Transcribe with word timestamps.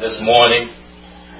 this 0.00 0.18
morning 0.26 0.74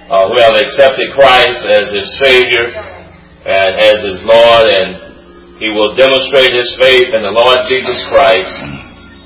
uh, 0.06 0.30
who 0.30 0.38
have 0.38 0.54
accepted 0.54 1.10
Christ 1.18 1.66
as 1.74 1.90
his 1.90 2.06
Savior 2.22 2.70
and 2.70 3.72
as 3.82 3.98
his 3.98 4.22
Lord, 4.22 4.70
and 4.70 5.58
he 5.58 5.74
will 5.74 5.98
demonstrate 5.98 6.54
his 6.54 6.70
faith 6.78 7.10
in 7.10 7.22
the 7.26 7.34
Lord 7.34 7.58
Jesus 7.66 7.98
Christ 8.14 8.54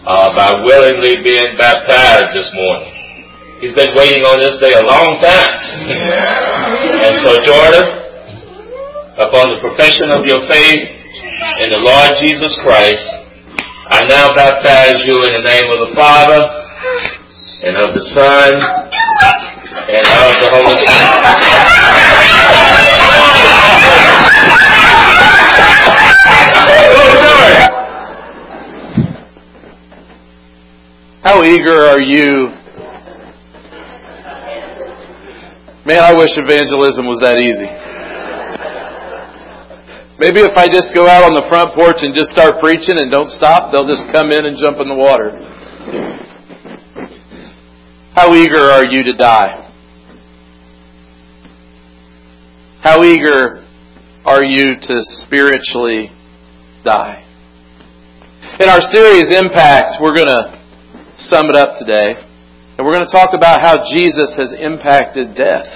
uh, 0.08 0.32
by 0.32 0.64
willingly 0.64 1.20
being 1.20 1.60
baptized 1.60 2.32
this 2.32 2.48
morning. 2.56 2.88
He's 3.60 3.76
been 3.76 3.92
waiting 3.92 4.24
on 4.24 4.40
this 4.40 4.56
day 4.64 4.72
a 4.72 4.84
long 4.86 5.20
time. 5.20 5.52
and 7.04 7.14
so, 7.20 7.36
Jordan, 7.44 7.84
upon 9.20 9.44
the 9.52 9.60
profession 9.60 10.08
of 10.08 10.24
your 10.24 10.40
faith 10.48 10.88
in 11.66 11.68
the 11.68 11.84
Lord 11.84 12.16
Jesus 12.24 12.56
Christ, 12.64 13.04
I 13.92 14.08
now 14.08 14.32
baptize 14.32 15.04
you 15.04 15.20
in 15.20 15.36
the 15.36 15.44
name 15.44 15.68
of 15.68 15.84
the 15.84 15.92
Father, 15.92 16.58
and 17.58 17.76
of 17.76 17.90
the 17.90 18.04
Son, 18.14 18.54
and 19.68 20.06
of 20.06 20.64
the. 20.64 21.28
How 31.22 31.44
eager 31.44 31.84
are 31.84 32.00
you? 32.00 32.54
Man, 35.84 36.02
I 36.02 36.14
wish 36.14 36.30
evangelism 36.36 37.06
was 37.06 37.20
that 37.20 37.40
easy. 37.40 37.68
Maybe 40.18 40.40
if 40.40 40.56
I 40.56 40.66
just 40.66 40.92
go 40.94 41.06
out 41.06 41.22
on 41.22 41.32
the 41.32 41.46
front 41.48 41.74
porch 41.74 42.02
and 42.02 42.14
just 42.16 42.30
start 42.30 42.58
preaching 42.60 42.98
and 42.98 43.10
don't 43.10 43.30
stop, 43.30 43.72
they'll 43.72 43.86
just 43.86 44.10
come 44.12 44.32
in 44.32 44.44
and 44.44 44.58
jump 44.58 44.78
in 44.80 44.88
the 44.88 44.96
water. 44.96 45.57
How 48.18 48.34
eager 48.34 48.58
are 48.58 48.84
you 48.84 49.04
to 49.04 49.12
die? 49.12 49.70
How 52.82 53.04
eager 53.04 53.64
are 54.24 54.42
you 54.42 54.74
to 54.74 55.00
spiritually 55.22 56.10
die? 56.82 57.24
In 58.58 58.68
our 58.68 58.80
series 58.92 59.32
Impact, 59.32 60.02
we're 60.02 60.16
going 60.16 60.26
to 60.26 60.60
sum 61.30 61.46
it 61.46 61.54
up 61.54 61.78
today. 61.78 62.16
And 62.76 62.84
we're 62.84 62.98
going 62.98 63.06
to 63.06 63.12
talk 63.12 63.34
about 63.36 63.62
how 63.62 63.76
Jesus 63.94 64.34
has 64.36 64.52
impacted 64.52 65.36
death. 65.36 65.70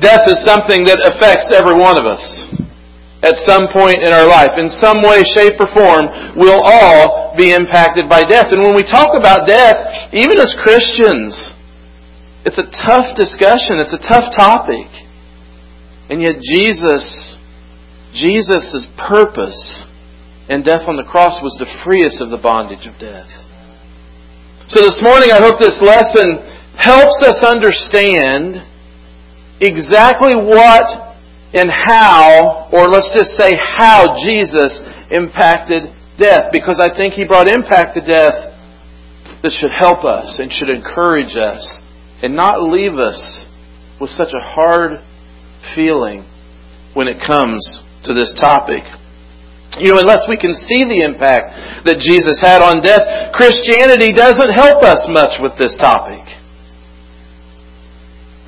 Death 0.00 0.26
is 0.28 0.42
something 0.46 0.84
that 0.84 1.04
affects 1.12 1.52
every 1.52 1.74
one 1.74 2.00
of 2.00 2.06
us 2.06 2.24
at 3.22 3.36
some 3.44 3.68
point 3.68 4.00
in 4.00 4.12
our 4.12 4.24
life. 4.24 4.56
In 4.56 4.72
some 4.80 5.04
way, 5.04 5.20
shape, 5.36 5.60
or 5.60 5.68
form, 5.72 6.08
we'll 6.36 6.60
all 6.60 7.36
be 7.36 7.52
impacted 7.52 8.08
by 8.08 8.24
death. 8.24 8.48
And 8.50 8.62
when 8.62 8.74
we 8.74 8.82
talk 8.82 9.12
about 9.16 9.46
death, 9.46 9.76
even 10.12 10.40
as 10.40 10.56
Christians, 10.64 11.36
it's 12.44 12.56
a 12.56 12.68
tough 12.88 13.16
discussion. 13.16 13.76
It's 13.76 13.92
a 13.92 14.00
tough 14.00 14.32
topic. 14.32 14.88
And 16.08 16.22
yet 16.22 16.40
Jesus, 16.40 17.36
Jesus' 18.16 18.88
purpose 18.96 19.84
in 20.48 20.62
death 20.64 20.88
on 20.88 20.96
the 20.96 21.04
cross 21.04 21.38
was 21.42 21.54
to 21.60 21.68
free 21.84 22.04
us 22.04 22.18
of 22.20 22.30
the 22.30 22.40
bondage 22.40 22.88
of 22.88 22.98
death. 22.98 23.28
So 24.66 24.80
this 24.80 24.98
morning 25.02 25.30
I 25.30 25.38
hope 25.38 25.60
this 25.60 25.78
lesson 25.82 26.40
helps 26.74 27.22
us 27.22 27.44
understand 27.44 28.64
exactly 29.60 30.32
what 30.34 31.09
and 31.52 31.70
how, 31.70 32.68
or 32.72 32.88
let's 32.88 33.10
just 33.16 33.30
say 33.36 33.58
how 33.58 34.06
Jesus 34.24 34.70
impacted 35.10 35.90
death. 36.18 36.50
Because 36.52 36.78
I 36.80 36.94
think 36.94 37.14
He 37.14 37.24
brought 37.24 37.48
impact 37.48 37.94
to 37.94 38.00
death 38.00 38.54
that 39.42 39.52
should 39.52 39.72
help 39.78 40.04
us 40.04 40.38
and 40.38 40.52
should 40.52 40.70
encourage 40.70 41.34
us 41.34 41.80
and 42.22 42.34
not 42.34 42.62
leave 42.62 42.94
us 42.94 43.48
with 44.00 44.10
such 44.10 44.32
a 44.36 44.40
hard 44.40 45.00
feeling 45.74 46.24
when 46.94 47.08
it 47.08 47.18
comes 47.26 47.82
to 48.04 48.14
this 48.14 48.32
topic. 48.38 48.82
You 49.78 49.94
know, 49.94 50.00
unless 50.00 50.26
we 50.28 50.36
can 50.36 50.52
see 50.54 50.82
the 50.82 51.06
impact 51.06 51.86
that 51.86 52.02
Jesus 52.02 52.42
had 52.42 52.58
on 52.58 52.82
death, 52.82 53.32
Christianity 53.32 54.12
doesn't 54.12 54.50
help 54.50 54.82
us 54.82 55.06
much 55.08 55.38
with 55.38 55.54
this 55.58 55.76
topic. 55.78 56.26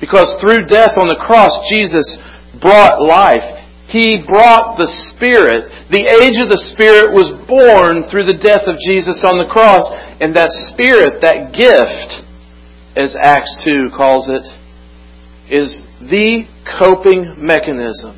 Because 0.03 0.35
through 0.43 0.67
death 0.67 0.99
on 0.99 1.07
the 1.07 1.15
cross, 1.15 1.55
Jesus 1.71 2.19
brought 2.61 3.01
life. 3.01 3.63
He 3.87 4.23
brought 4.25 4.77
the 4.77 4.89
Spirit. 5.13 5.69
The 5.91 6.01
age 6.01 6.41
of 6.41 6.49
the 6.49 6.61
Spirit 6.73 7.13
was 7.13 7.29
born 7.45 8.09
through 8.09 8.25
the 8.25 8.39
death 8.39 8.65
of 8.65 8.81
Jesus 8.81 9.21
on 9.21 9.37
the 9.37 9.49
cross. 9.51 9.85
And 10.17 10.35
that 10.35 10.49
Spirit, 10.73 11.21
that 11.21 11.53
gift, 11.53 12.25
as 12.97 13.15
Acts 13.21 13.53
2 13.65 13.93
calls 13.93 14.29
it, 14.29 14.45
is 15.51 15.85
the 16.01 16.49
coping 16.79 17.37
mechanism 17.37 18.17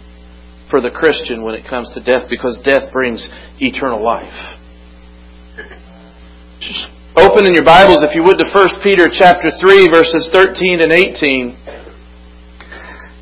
for 0.69 0.79
the 0.79 0.91
Christian 0.91 1.43
when 1.43 1.55
it 1.55 1.67
comes 1.67 1.91
to 1.93 1.99
death 1.99 2.29
because 2.29 2.59
death 2.63 2.91
brings 2.91 3.27
eternal 3.59 4.03
life. 4.03 4.55
Just 6.61 6.87
open 7.15 7.45
in 7.47 7.53
your 7.53 7.65
Bibles, 7.65 7.99
if 8.03 8.15
you 8.15 8.23
would, 8.23 8.39
to 8.39 8.47
1 8.47 8.81
Peter 8.83 9.07
chapter 9.11 9.51
3, 9.51 9.89
verses 9.89 10.29
13 10.31 10.81
and 10.81 10.91
18. 10.91 11.74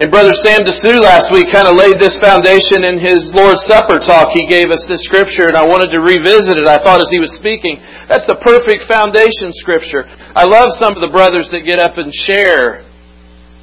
And 0.04 0.12
Brother 0.12 0.36
Sam 0.44 0.68
Dessou 0.68 1.00
last 1.00 1.32
week 1.32 1.48
kind 1.48 1.64
of 1.64 1.80
laid 1.80 1.96
this 1.96 2.20
foundation 2.20 2.84
in 2.84 3.00
his 3.00 3.32
Lord's 3.32 3.64
Supper 3.72 4.04
talk. 4.04 4.36
He 4.36 4.44
gave 4.52 4.68
us 4.68 4.84
this 4.84 5.00
scripture 5.08 5.48
and 5.48 5.56
I 5.56 5.64
wanted 5.64 5.96
to 5.96 6.04
revisit 6.04 6.60
it. 6.60 6.68
I 6.68 6.76
thought 6.76 7.00
as 7.00 7.08
he 7.08 7.24
was 7.24 7.32
speaking, 7.40 7.80
that's 8.12 8.28
the 8.28 8.36
perfect 8.44 8.84
foundation 8.84 9.56
scripture. 9.56 10.04
I 10.36 10.44
love 10.44 10.76
some 10.76 10.92
of 10.92 11.00
the 11.00 11.08
brothers 11.08 11.48
that 11.56 11.64
get 11.64 11.80
up 11.80 11.96
and 11.96 12.12
share 12.12 12.84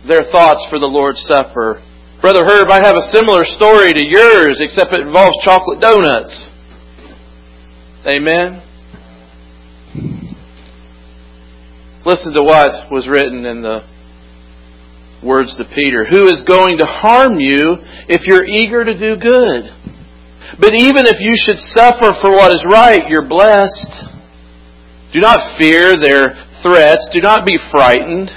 their 0.08 0.24
thoughts 0.32 0.64
for 0.72 0.80
the 0.80 0.88
Lord's 0.88 1.20
Supper. 1.28 1.84
Brother 2.24 2.40
Herb, 2.48 2.72
I 2.72 2.80
have 2.80 2.96
a 2.96 3.12
similar 3.12 3.44
story 3.44 3.92
to 3.92 4.00
yours, 4.00 4.64
except 4.64 4.96
it 4.96 5.04
involves 5.04 5.36
chocolate 5.44 5.84
donuts. 5.84 6.32
Amen. 8.08 8.64
Listen 12.08 12.32
to 12.32 12.40
what 12.40 12.88
was 12.88 13.04
written 13.12 13.44
in 13.44 13.60
the 13.60 13.84
words 15.22 15.54
to 15.56 15.64
Peter, 15.64 16.06
who 16.08 16.26
is 16.26 16.42
going 16.46 16.78
to 16.78 16.86
harm 16.86 17.38
you 17.38 17.76
if 18.08 18.26
you're 18.26 18.44
eager 18.44 18.84
to 18.84 18.94
do 18.94 19.16
good. 19.16 19.68
But 20.58 20.74
even 20.74 21.06
if 21.06 21.20
you 21.20 21.36
should 21.36 21.58
suffer 21.58 22.12
for 22.20 22.32
what 22.32 22.52
is 22.52 22.64
right, 22.70 23.00
you're 23.08 23.28
blessed. 23.28 24.10
Do 25.12 25.20
not 25.20 25.58
fear 25.58 25.96
their 25.96 26.34
threats. 26.62 27.08
Do 27.12 27.20
not 27.20 27.44
be 27.44 27.58
frightened. 27.70 28.30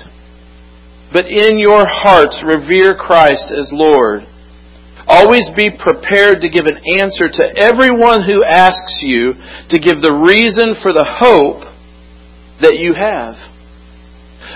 But 1.12 1.26
in 1.26 1.58
your 1.58 1.86
hearts 1.88 2.42
revere 2.44 2.96
Christ 2.96 3.54
as 3.54 3.70
Lord. 3.72 4.24
Always 5.08 5.50
be 5.56 5.70
prepared 5.70 6.42
to 6.42 6.50
give 6.50 6.66
an 6.66 6.80
answer 7.00 7.28
to 7.28 7.54
everyone 7.58 8.24
who 8.24 8.44
asks 8.44 9.00
you 9.02 9.34
to 9.70 9.80
give 9.80 10.02
the 10.02 10.16
reason 10.16 10.76
for 10.82 10.94
the 10.94 11.06
hope 11.06 11.70
that 12.62 12.80
you 12.80 12.94
have. 12.96 13.36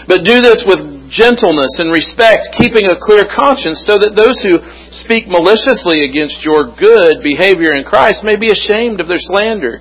But 0.07 0.23
do 0.23 0.41
this 0.41 0.63
with 0.65 0.96
gentleness 1.09 1.79
and 1.79 1.91
respect, 1.91 2.51
keeping 2.56 2.88
a 2.88 3.00
clear 3.00 3.23
conscience, 3.28 3.84
so 3.88 3.97
that 3.97 4.16
those 4.16 4.40
who 4.44 4.59
speak 4.91 5.28
maliciously 5.28 6.03
against 6.03 6.44
your 6.44 6.75
good 6.75 7.23
behavior 7.23 7.73
in 7.73 7.88
Christ 7.88 8.23
may 8.23 8.35
be 8.35 8.51
ashamed 8.51 9.00
of 9.00 9.07
their 9.07 9.22
slander. 9.22 9.79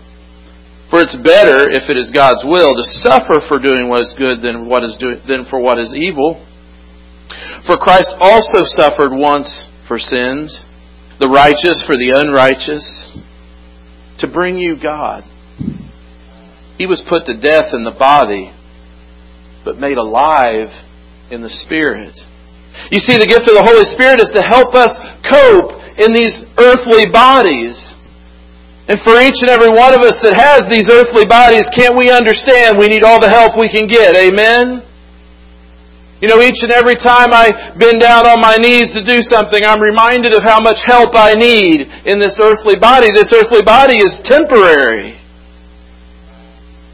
For 0.90 1.02
it's 1.02 1.18
better, 1.18 1.66
if 1.66 1.90
it 1.90 1.98
is 1.98 2.14
God's 2.14 2.46
will, 2.46 2.74
to 2.74 2.86
suffer 3.02 3.42
for 3.48 3.58
doing 3.58 3.90
what 3.90 4.02
is 4.02 4.14
good 4.14 4.40
than 4.40 4.70
what 4.70 4.84
is 4.84 4.96
do- 4.96 5.18
than 5.26 5.44
for 5.50 5.58
what 5.58 5.78
is 5.78 5.92
evil. 5.92 6.40
For 7.66 7.76
Christ 7.76 8.14
also 8.20 8.62
suffered 8.64 9.10
once 9.10 9.50
for 9.88 9.98
sins, 9.98 10.64
the 11.18 11.28
righteous 11.28 11.82
for 11.82 11.96
the 11.96 12.14
unrighteous, 12.14 13.18
to 14.18 14.26
bring 14.26 14.58
you 14.58 14.76
God. 14.76 15.24
He 16.78 16.86
was 16.86 17.02
put 17.08 17.26
to 17.26 17.34
death 17.34 17.74
in 17.74 17.84
the 17.84 17.90
body, 17.90 18.52
but 19.64 19.78
made 19.78 19.98
alive 19.98 20.70
in 21.30 21.42
the 21.42 21.50
Spirit. 21.50 22.14
You 22.90 23.00
see, 23.00 23.16
the 23.16 23.26
gift 23.26 23.48
of 23.48 23.56
the 23.56 23.66
Holy 23.66 23.88
Spirit 23.96 24.20
is 24.20 24.30
to 24.36 24.44
help 24.44 24.76
us 24.76 24.92
cope 25.26 25.74
in 25.98 26.12
these 26.12 26.44
earthly 26.60 27.08
bodies. 27.08 27.74
And 28.86 29.02
for 29.02 29.18
each 29.18 29.42
and 29.42 29.50
every 29.50 29.72
one 29.72 29.90
of 29.96 30.06
us 30.06 30.22
that 30.22 30.38
has 30.38 30.62
these 30.70 30.86
earthly 30.86 31.26
bodies, 31.26 31.66
can't 31.74 31.98
we 31.98 32.12
understand 32.12 32.78
we 32.78 32.86
need 32.86 33.02
all 33.02 33.18
the 33.18 33.32
help 33.32 33.58
we 33.58 33.66
can 33.66 33.90
get? 33.90 34.14
Amen? 34.14 34.86
You 36.22 36.28
know, 36.30 36.40
each 36.40 36.62
and 36.62 36.72
every 36.72 36.94
time 36.96 37.34
I 37.34 37.74
bend 37.76 38.00
down 38.00 38.24
on 38.24 38.40
my 38.40 38.56
knees 38.56 38.94
to 38.94 39.02
do 39.04 39.20
something, 39.26 39.60
I'm 39.60 39.82
reminded 39.82 40.32
of 40.32 40.46
how 40.46 40.62
much 40.62 40.80
help 40.86 41.12
I 41.12 41.34
need 41.34 41.82
in 42.06 42.22
this 42.22 42.38
earthly 42.40 42.78
body. 42.78 43.10
This 43.12 43.34
earthly 43.34 43.60
body 43.60 44.00
is 44.00 44.16
temporary. 44.24 45.20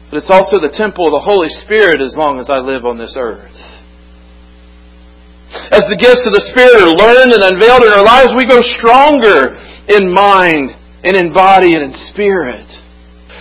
But 0.09 0.17
it's 0.17 0.33
also 0.33 0.59
the 0.59 0.73
temple 0.75 1.07
of 1.07 1.13
the 1.13 1.23
Holy 1.23 1.47
Spirit 1.63 2.01
as 2.01 2.17
long 2.17 2.39
as 2.39 2.49
I 2.49 2.57
live 2.57 2.83
on 2.85 2.97
this 2.97 3.15
earth. 3.17 3.72
As 5.71 5.85
the 5.89 5.99
gifts 5.99 6.25
of 6.25 6.33
the 6.33 6.45
Spirit 6.49 6.81
are 6.81 6.93
learned 6.93 7.33
and 7.33 7.43
unveiled 7.43 7.83
in 7.83 7.93
our 7.93 8.03
lives, 8.03 8.33
we 8.35 8.45
go 8.49 8.61
stronger 8.79 9.53
in 9.87 10.11
mind 10.11 10.73
and 11.03 11.17
in 11.17 11.33
body 11.33 11.73
and 11.75 11.83
in 11.83 11.93
spirit. 12.09 12.65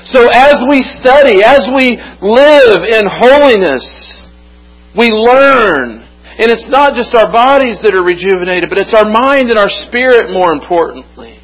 So 0.05 0.29
as 0.29 0.59
we 0.69 0.82
study, 0.82 1.44
as 1.47 1.70
we 1.73 1.97
live 2.20 2.82
in 2.85 3.06
holiness, 3.06 3.87
We 4.97 5.11
learn. 5.11 6.05
And 6.37 6.50
it's 6.50 6.69
not 6.69 6.94
just 6.94 7.14
our 7.14 7.31
bodies 7.32 7.81
that 7.82 7.94
are 7.94 8.05
rejuvenated, 8.05 8.69
but 8.69 8.79
it's 8.79 8.94
our 8.94 9.09
mind 9.09 9.50
and 9.50 9.59
our 9.59 9.70
spirit 9.88 10.32
more 10.32 10.53
importantly. 10.53 11.41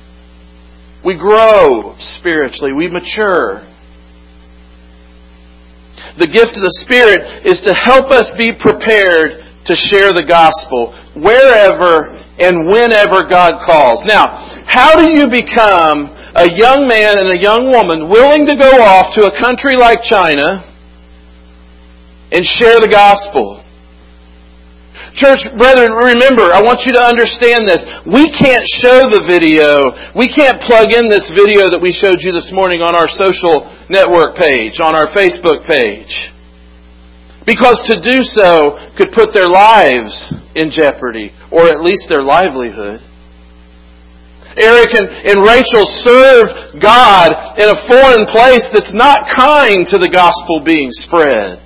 We 1.05 1.17
grow 1.17 1.97
spiritually. 2.19 2.73
We 2.73 2.89
mature. 2.89 3.65
The 6.19 6.27
gift 6.27 6.57
of 6.59 6.65
the 6.65 6.77
Spirit 6.85 7.47
is 7.47 7.61
to 7.65 7.73
help 7.73 8.11
us 8.11 8.33
be 8.37 8.53
prepared 8.53 9.48
to 9.69 9.77
share 9.77 10.13
the 10.13 10.25
gospel 10.25 10.97
wherever 11.15 12.17
and 12.41 12.67
whenever 12.69 13.29
God 13.29 13.61
calls. 13.69 14.05
Now, 14.05 14.65
how 14.67 14.97
do 14.97 15.13
you 15.13 15.29
become 15.29 16.09
a 16.35 16.49
young 16.49 16.89
man 16.89 17.19
and 17.19 17.31
a 17.31 17.41
young 17.41 17.69
woman 17.69 18.09
willing 18.09 18.47
to 18.47 18.57
go 18.57 18.81
off 18.81 19.15
to 19.17 19.27
a 19.27 19.33
country 19.41 19.77
like 19.77 20.01
China 20.03 20.65
and 22.33 22.45
share 22.45 22.81
the 22.81 22.89
gospel? 22.89 23.65
Church 25.15 25.41
brethren, 25.59 25.91
remember, 25.93 26.53
I 26.53 26.63
want 26.63 26.87
you 26.87 26.93
to 26.93 27.03
understand 27.03 27.67
this. 27.67 27.83
We 28.07 28.31
can't 28.31 28.63
show 28.79 29.09
the 29.11 29.25
video. 29.27 29.91
We 30.15 30.31
can't 30.31 30.61
plug 30.63 30.95
in 30.95 31.09
this 31.09 31.27
video 31.35 31.71
that 31.71 31.81
we 31.83 31.91
showed 31.91 32.23
you 32.23 32.31
this 32.33 32.51
morning 32.53 32.83
on 32.83 32.95
our 32.95 33.09
social 33.09 33.67
network 33.91 34.37
page, 34.37 34.79
on 34.79 34.95
our 34.95 35.11
Facebook 35.11 35.67
page. 35.67 36.13
Because 37.49 37.81
to 37.89 37.97
do 38.05 38.21
so 38.21 38.77
could 39.01 39.09
put 39.17 39.33
their 39.33 39.49
lives 39.49 40.13
in 40.53 40.69
jeopardy, 40.69 41.33
or 41.49 41.65
at 41.65 41.81
least 41.81 42.05
their 42.13 42.21
livelihood. 42.21 43.01
Eric 44.53 44.93
and, 44.93 45.09
and 45.09 45.41
Rachel 45.41 45.89
serve 46.05 46.77
God 46.77 47.33
in 47.57 47.73
a 47.73 47.81
foreign 47.89 48.29
place 48.29 48.69
that's 48.69 48.93
not 48.93 49.33
kind 49.33 49.89
to 49.89 49.97
the 49.97 50.13
gospel 50.13 50.61
being 50.61 50.93
spread. 50.93 51.65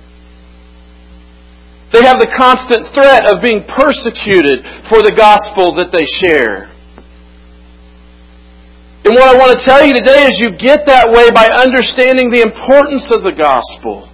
They 1.91 2.07
have 2.07 2.23
the 2.23 2.31
constant 2.31 2.87
threat 2.95 3.27
of 3.27 3.43
being 3.43 3.67
persecuted 3.67 4.63
for 4.87 5.03
the 5.03 5.11
gospel 5.11 5.75
that 5.83 5.91
they 5.91 6.07
share. 6.23 6.71
And 9.03 9.19
what 9.19 9.27
I 9.27 9.35
want 9.35 9.51
to 9.51 9.65
tell 9.67 9.83
you 9.83 9.91
today 9.91 10.31
is 10.31 10.39
you 10.39 10.55
get 10.55 10.87
that 10.87 11.11
way 11.11 11.27
by 11.27 11.51
understanding 11.51 12.31
the 12.31 12.39
importance 12.39 13.11
of 13.11 13.27
the 13.27 13.35
gospel. 13.35 14.12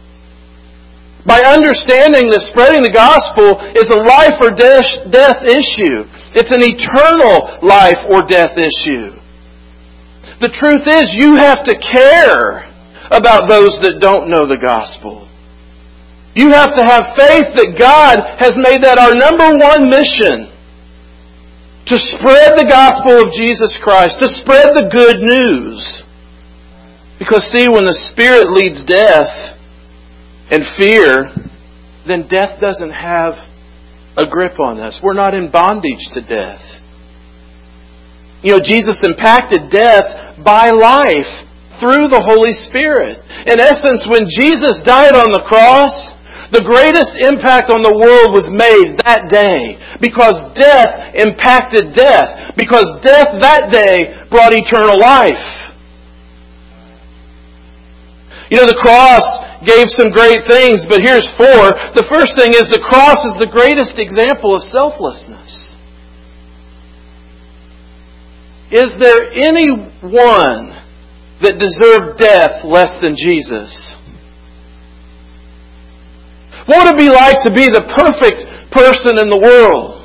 By 1.28 1.44
understanding 1.44 2.32
that 2.32 2.48
spreading 2.48 2.80
the 2.80 2.96
gospel 2.96 3.60
is 3.76 3.92
a 3.92 4.04
life 4.08 4.40
or 4.40 4.56
death 4.56 5.44
issue. 5.44 6.08
It's 6.32 6.54
an 6.56 6.64
eternal 6.64 7.60
life 7.60 8.00
or 8.08 8.24
death 8.24 8.56
issue. 8.56 9.20
The 10.40 10.54
truth 10.56 10.88
is 10.88 11.12
you 11.20 11.36
have 11.36 11.68
to 11.68 11.76
care 11.76 12.72
about 13.12 13.52
those 13.52 13.76
that 13.84 14.00
don't 14.00 14.32
know 14.32 14.48
the 14.48 14.62
gospel. 14.62 15.28
You 16.40 16.56
have 16.56 16.72
to 16.80 16.84
have 16.88 17.20
faith 17.20 17.52
that 17.60 17.76
God 17.76 18.16
has 18.40 18.56
made 18.56 18.80
that 18.88 18.96
our 18.96 19.12
number 19.12 19.60
one 19.60 19.92
mission. 19.92 20.48
To 21.92 21.98
spread 21.98 22.56
the 22.56 22.70
gospel 22.70 23.20
of 23.20 23.34
Jesus 23.34 23.76
Christ, 23.82 24.22
to 24.22 24.30
spread 24.40 24.72
the 24.78 24.88
good 24.88 25.20
news. 25.20 25.82
Because 27.18 27.44
see, 27.52 27.68
when 27.68 27.84
the 27.84 27.98
Spirit 28.14 28.48
leads 28.54 28.86
death 28.86 29.59
and 30.52 30.64
fear, 30.78 31.34
then 32.08 32.28
death 32.28 32.60
doesn't 32.60 32.92
have 32.92 33.34
a 34.18 34.26
grip 34.26 34.60
on 34.60 34.80
us. 34.80 35.00
We're 35.04 35.14
not 35.14 35.34
in 35.34 35.52
bondage 35.52 36.10
to 36.14 36.22
death. 36.22 36.62
You 38.42 38.58
know, 38.58 38.64
Jesus 38.64 39.00
impacted 39.04 39.70
death 39.70 40.40
by 40.44 40.72
life 40.72 41.28
through 41.80 42.08
the 42.08 42.24
Holy 42.24 42.56
Spirit. 42.68 43.20
In 43.48 43.60
essence, 43.60 44.08
when 44.08 44.28
Jesus 44.28 44.80
died 44.84 45.16
on 45.16 45.32
the 45.32 45.44
cross, 45.44 45.92
the 46.52 46.66
greatest 46.66 47.14
impact 47.20 47.70
on 47.70 47.86
the 47.86 47.94
world 47.94 48.34
was 48.34 48.50
made 48.50 48.98
that 49.06 49.30
day 49.30 49.78
because 50.02 50.34
death 50.58 51.14
impacted 51.14 51.94
death. 51.94 52.56
Because 52.58 52.88
death 53.06 53.38
that 53.40 53.70
day 53.70 54.18
brought 54.32 54.56
eternal 54.56 54.98
life. 54.98 55.59
You 58.50 58.58
know, 58.58 58.66
the 58.66 58.82
cross 58.82 59.24
gave 59.62 59.94
some 59.94 60.10
great 60.10 60.42
things, 60.50 60.86
but 60.90 61.06
here's 61.06 61.30
four. 61.38 61.78
The 61.94 62.08
first 62.10 62.34
thing 62.34 62.58
is 62.58 62.66
the 62.70 62.82
cross 62.82 63.22
is 63.30 63.38
the 63.38 63.52
greatest 63.52 64.02
example 64.02 64.56
of 64.58 64.66
selflessness. 64.66 65.70
Is 68.72 68.94
there 69.02 69.30
anyone 69.34 70.78
that 71.42 71.58
deserved 71.58 72.18
death 72.18 72.66
less 72.66 72.98
than 73.02 73.16
Jesus? 73.16 73.96
What 76.66 76.86
would 76.86 76.94
it 76.94 77.02
be 77.02 77.10
like 77.10 77.42
to 77.46 77.52
be 77.54 77.70
the 77.70 77.86
perfect 77.98 78.46
person 78.72 79.18
in 79.18 79.30
the 79.30 79.42
world? 79.42 79.99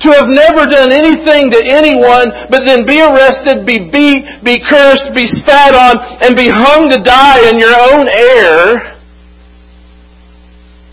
To 0.00 0.08
have 0.16 0.28
never 0.28 0.64
done 0.64 0.92
anything 0.92 1.50
to 1.52 1.60
anyone, 1.60 2.32
but 2.48 2.64
then 2.64 2.86
be 2.86 3.02
arrested, 3.02 3.66
be 3.66 3.84
beat, 3.92 4.24
be 4.42 4.56
cursed, 4.64 5.10
be 5.14 5.26
spat 5.26 5.74
on, 5.74 6.24
and 6.24 6.34
be 6.34 6.48
hung 6.48 6.88
to 6.88 6.96
die 7.02 7.50
in 7.50 7.58
your 7.58 7.76
own 7.76 8.08
air 8.08 8.96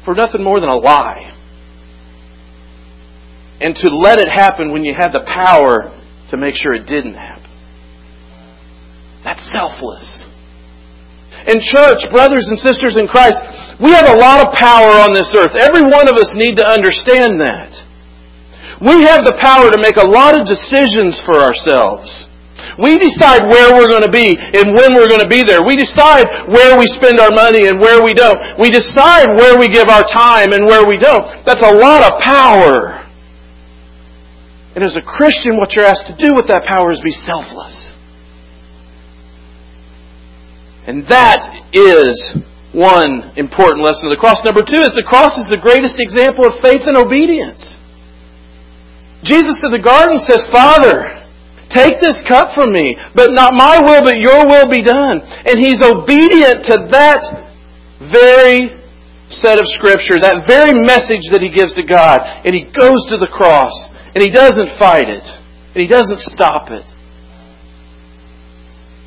for 0.03 0.13
nothing 0.13 0.43
more 0.43 0.59
than 0.59 0.69
a 0.69 0.77
lie. 0.77 1.33
And 3.59 3.75
to 3.75 3.87
let 3.95 4.19
it 4.19 4.27
happen 4.27 4.71
when 4.71 4.83
you 4.83 4.93
had 4.97 5.11
the 5.11 5.23
power 5.25 5.91
to 6.29 6.37
make 6.37 6.55
sure 6.55 6.73
it 6.73 6.85
didn't 6.85 7.15
happen. 7.15 7.49
That's 9.23 9.43
selfless. 9.51 10.23
In 11.47 11.59
church, 11.63 12.03
brothers 12.11 12.47
and 12.47 12.59
sisters 12.59 12.97
in 12.99 13.07
Christ, 13.07 13.39
we 13.79 13.91
have 13.91 14.07
a 14.07 14.19
lot 14.19 14.45
of 14.45 14.51
power 14.53 14.99
on 14.99 15.13
this 15.13 15.31
earth. 15.35 15.55
Every 15.59 15.83
one 15.83 16.07
of 16.07 16.15
us 16.15 16.35
need 16.35 16.55
to 16.57 16.67
understand 16.67 17.39
that. 17.39 17.86
We 18.81 19.05
have 19.09 19.25
the 19.25 19.37
power 19.41 19.73
to 19.73 19.79
make 19.81 19.97
a 19.97 20.05
lot 20.05 20.37
of 20.37 20.45
decisions 20.45 21.17
for 21.25 21.41
ourselves. 21.41 22.29
We 22.77 23.01
decide 23.01 23.49
where 23.49 23.73
we're 23.73 23.89
going 23.89 24.05
to 24.05 24.13
be 24.13 24.37
and 24.37 24.77
when 24.77 24.93
we're 24.93 25.09
going 25.09 25.25
to 25.25 25.29
be 25.29 25.41
there. 25.41 25.65
We 25.65 25.73
decide 25.73 26.29
where 26.45 26.77
we 26.77 26.85
spend 26.93 27.17
our 27.17 27.33
money 27.33 27.65
and 27.65 27.81
where 27.81 28.05
we 28.05 28.13
don't. 28.13 28.37
We 28.61 28.69
decide 28.69 29.33
where 29.33 29.57
we 29.57 29.65
give 29.65 29.89
our 29.89 30.05
time 30.05 30.53
and 30.53 30.69
where 30.69 30.85
we 30.85 31.01
don't. 31.01 31.25
That's 31.41 31.65
a 31.65 31.73
lot 31.73 32.05
of 32.05 32.21
power. 32.21 33.01
And 34.77 34.85
as 34.85 34.95
a 34.95 35.01
Christian, 35.01 35.57
what 35.57 35.73
you're 35.73 35.89
asked 35.89 36.05
to 36.05 36.17
do 36.21 36.37
with 36.37 36.45
that 36.53 36.69
power 36.69 36.93
is 36.93 37.01
be 37.01 37.09
selfless. 37.09 37.73
And 40.85 41.01
that 41.09 41.41
is 41.73 42.13
one 42.73 43.33
important 43.35 43.81
lesson 43.81 44.05
of 44.05 44.13
the 44.13 44.21
cross. 44.21 44.45
Number 44.45 44.61
two 44.61 44.85
is 44.85 44.93
the 44.93 45.01
cross 45.01 45.33
is 45.41 45.49
the 45.49 45.57
greatest 45.57 45.97
example 45.97 46.45
of 46.45 46.61
faith 46.61 46.85
and 46.85 46.95
obedience. 46.95 47.76
Jesus 49.27 49.59
in 49.61 49.75
the 49.75 49.83
garden 49.83 50.17
says, 50.23 50.47
Father, 50.49 51.27
take 51.69 51.99
this 51.99 52.23
cup 52.23 52.55
from 52.55 52.71
me, 52.71 52.95
but 53.11 53.35
not 53.35 53.53
my 53.53 53.83
will, 53.83 54.01
but 54.01 54.17
your 54.17 54.47
will 54.47 54.71
be 54.71 54.81
done. 54.81 55.19
And 55.21 55.59
he's 55.59 55.83
obedient 55.83 56.63
to 56.71 56.87
that 56.95 57.19
very 58.07 58.79
set 59.29 59.59
of 59.59 59.67
scripture, 59.75 60.15
that 60.23 60.47
very 60.47 60.71
message 60.71 61.27
that 61.35 61.43
he 61.43 61.51
gives 61.51 61.75
to 61.75 61.83
God. 61.83 62.23
And 62.47 62.55
he 62.55 62.71
goes 62.71 63.03
to 63.11 63.19
the 63.19 63.27
cross, 63.27 63.75
and 64.15 64.23
he 64.23 64.31
doesn't 64.31 64.79
fight 64.79 65.11
it, 65.11 65.27
and 65.75 65.79
he 65.83 65.87
doesn't 65.87 66.23
stop 66.31 66.71
it. 66.71 66.87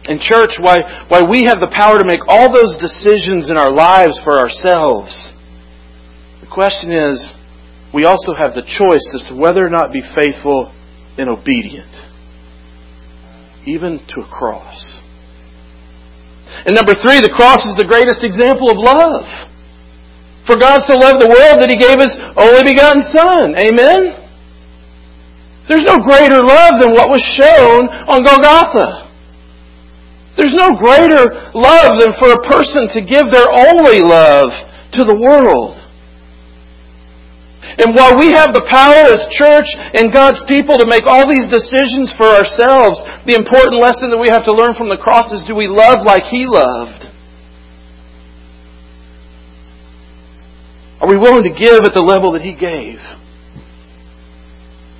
In 0.09 0.21
church, 0.21 0.57
why, 0.61 1.07
why 1.09 1.23
we 1.25 1.45
have 1.49 1.61
the 1.61 1.73
power 1.73 1.97
to 1.97 2.09
make 2.09 2.25
all 2.27 2.53
those 2.53 2.77
decisions 2.81 3.49
in 3.49 3.57
our 3.57 3.71
lives 3.71 4.21
for 4.25 4.39
ourselves. 4.39 5.13
The 6.41 6.49
question 6.49 6.91
is, 6.91 7.17
we 7.93 8.05
also 8.05 8.35
have 8.35 8.55
the 8.55 8.63
choice 8.63 9.07
as 9.15 9.29
to 9.29 9.35
whether 9.35 9.65
or 9.65 9.71
not 9.71 9.93
be 9.93 10.03
faithful 10.15 10.73
and 11.19 11.29
obedient, 11.29 11.91
even 13.67 13.99
to 14.15 14.23
a 14.23 14.29
cross. 14.31 15.01
And 16.67 16.75
number 16.75 16.95
three, 16.95 17.19
the 17.19 17.35
cross 17.35 17.67
is 17.67 17.75
the 17.75 17.89
greatest 17.89 18.23
example 18.23 18.71
of 18.71 18.79
love. 18.79 19.27
For 20.47 20.59
God 20.59 20.83
so 20.87 20.99
loved 20.99 21.23
the 21.23 21.31
world 21.31 21.63
that 21.63 21.71
He 21.71 21.79
gave 21.79 21.99
His 21.99 22.15
only 22.39 22.63
begotten 22.67 23.03
Son. 23.11 23.55
Amen? 23.55 24.21
There's 25.71 25.87
no 25.87 25.99
greater 26.03 26.43
love 26.43 26.83
than 26.83 26.91
what 26.91 27.11
was 27.11 27.23
shown 27.39 27.87
on 28.11 28.27
Golgotha. 28.27 29.07
There's 30.37 30.55
no 30.55 30.75
greater 30.75 31.27
love 31.55 31.99
than 31.99 32.15
for 32.19 32.35
a 32.35 32.43
person 32.47 32.91
to 32.95 33.01
give 33.03 33.31
their 33.31 33.51
only 33.51 34.03
love 34.03 34.51
to 34.99 35.05
the 35.05 35.15
world. 35.15 35.80
And 37.81 37.97
while 37.97 38.13
we 38.21 38.29
have 38.37 38.53
the 38.53 38.61
power 38.69 39.09
as 39.09 39.25
church 39.33 39.65
and 39.97 40.13
God's 40.13 40.45
people 40.45 40.77
to 40.77 40.85
make 40.85 41.09
all 41.09 41.25
these 41.25 41.49
decisions 41.49 42.13
for 42.13 42.29
ourselves, 42.29 43.01
the 43.25 43.33
important 43.33 43.81
lesson 43.81 44.13
that 44.13 44.21
we 44.21 44.29
have 44.29 44.45
to 44.45 44.53
learn 44.53 44.77
from 44.77 44.93
the 44.93 45.01
cross 45.01 45.33
is 45.33 45.49
do 45.49 45.57
we 45.57 45.65
love 45.65 46.05
like 46.05 46.29
He 46.29 46.45
loved? 46.45 47.09
Are 51.01 51.09
we 51.09 51.17
willing 51.17 51.49
to 51.49 51.57
give 51.57 51.81
at 51.89 51.97
the 51.97 52.05
level 52.05 52.37
that 52.37 52.45
He 52.45 52.53
gave? 52.53 53.01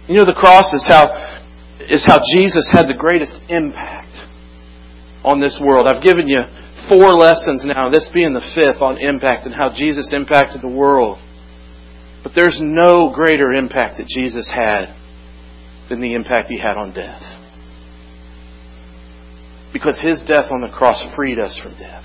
You 0.09 0.17
know, 0.17 0.25
the 0.25 0.33
cross 0.33 0.73
is 0.73 0.81
how, 0.89 1.13
is 1.85 2.01
how 2.09 2.17
Jesus 2.33 2.65
had 2.73 2.89
the 2.89 2.97
greatest 2.97 3.37
impact 3.53 4.25
on 5.21 5.37
this 5.39 5.61
world. 5.61 5.85
I've 5.85 6.03
given 6.03 6.27
you 6.27 6.49
four 6.89 7.13
lessons 7.13 7.61
now, 7.69 7.93
this 7.93 8.09
being 8.09 8.33
the 8.33 8.43
fifth 8.57 8.81
on 8.81 8.97
impact 8.97 9.45
and 9.45 9.55
how 9.55 9.69
Jesus 9.69 10.17
impacted 10.17 10.63
the 10.63 10.73
world. 10.73 11.21
But 12.23 12.33
there's 12.35 12.59
no 12.61 13.13
greater 13.13 13.53
impact 13.53 13.99
that 13.99 14.07
Jesus 14.07 14.49
had 14.49 14.95
than 15.89 16.01
the 16.01 16.15
impact 16.15 16.49
he 16.49 16.59
had 16.59 16.77
on 16.77 16.93
death. 16.93 17.23
Because 19.73 19.99
his 20.01 20.23
death 20.23 20.51
on 20.51 20.61
the 20.61 20.69
cross 20.69 21.05
freed 21.15 21.39
us 21.39 21.59
from 21.63 21.73
death. 21.79 22.05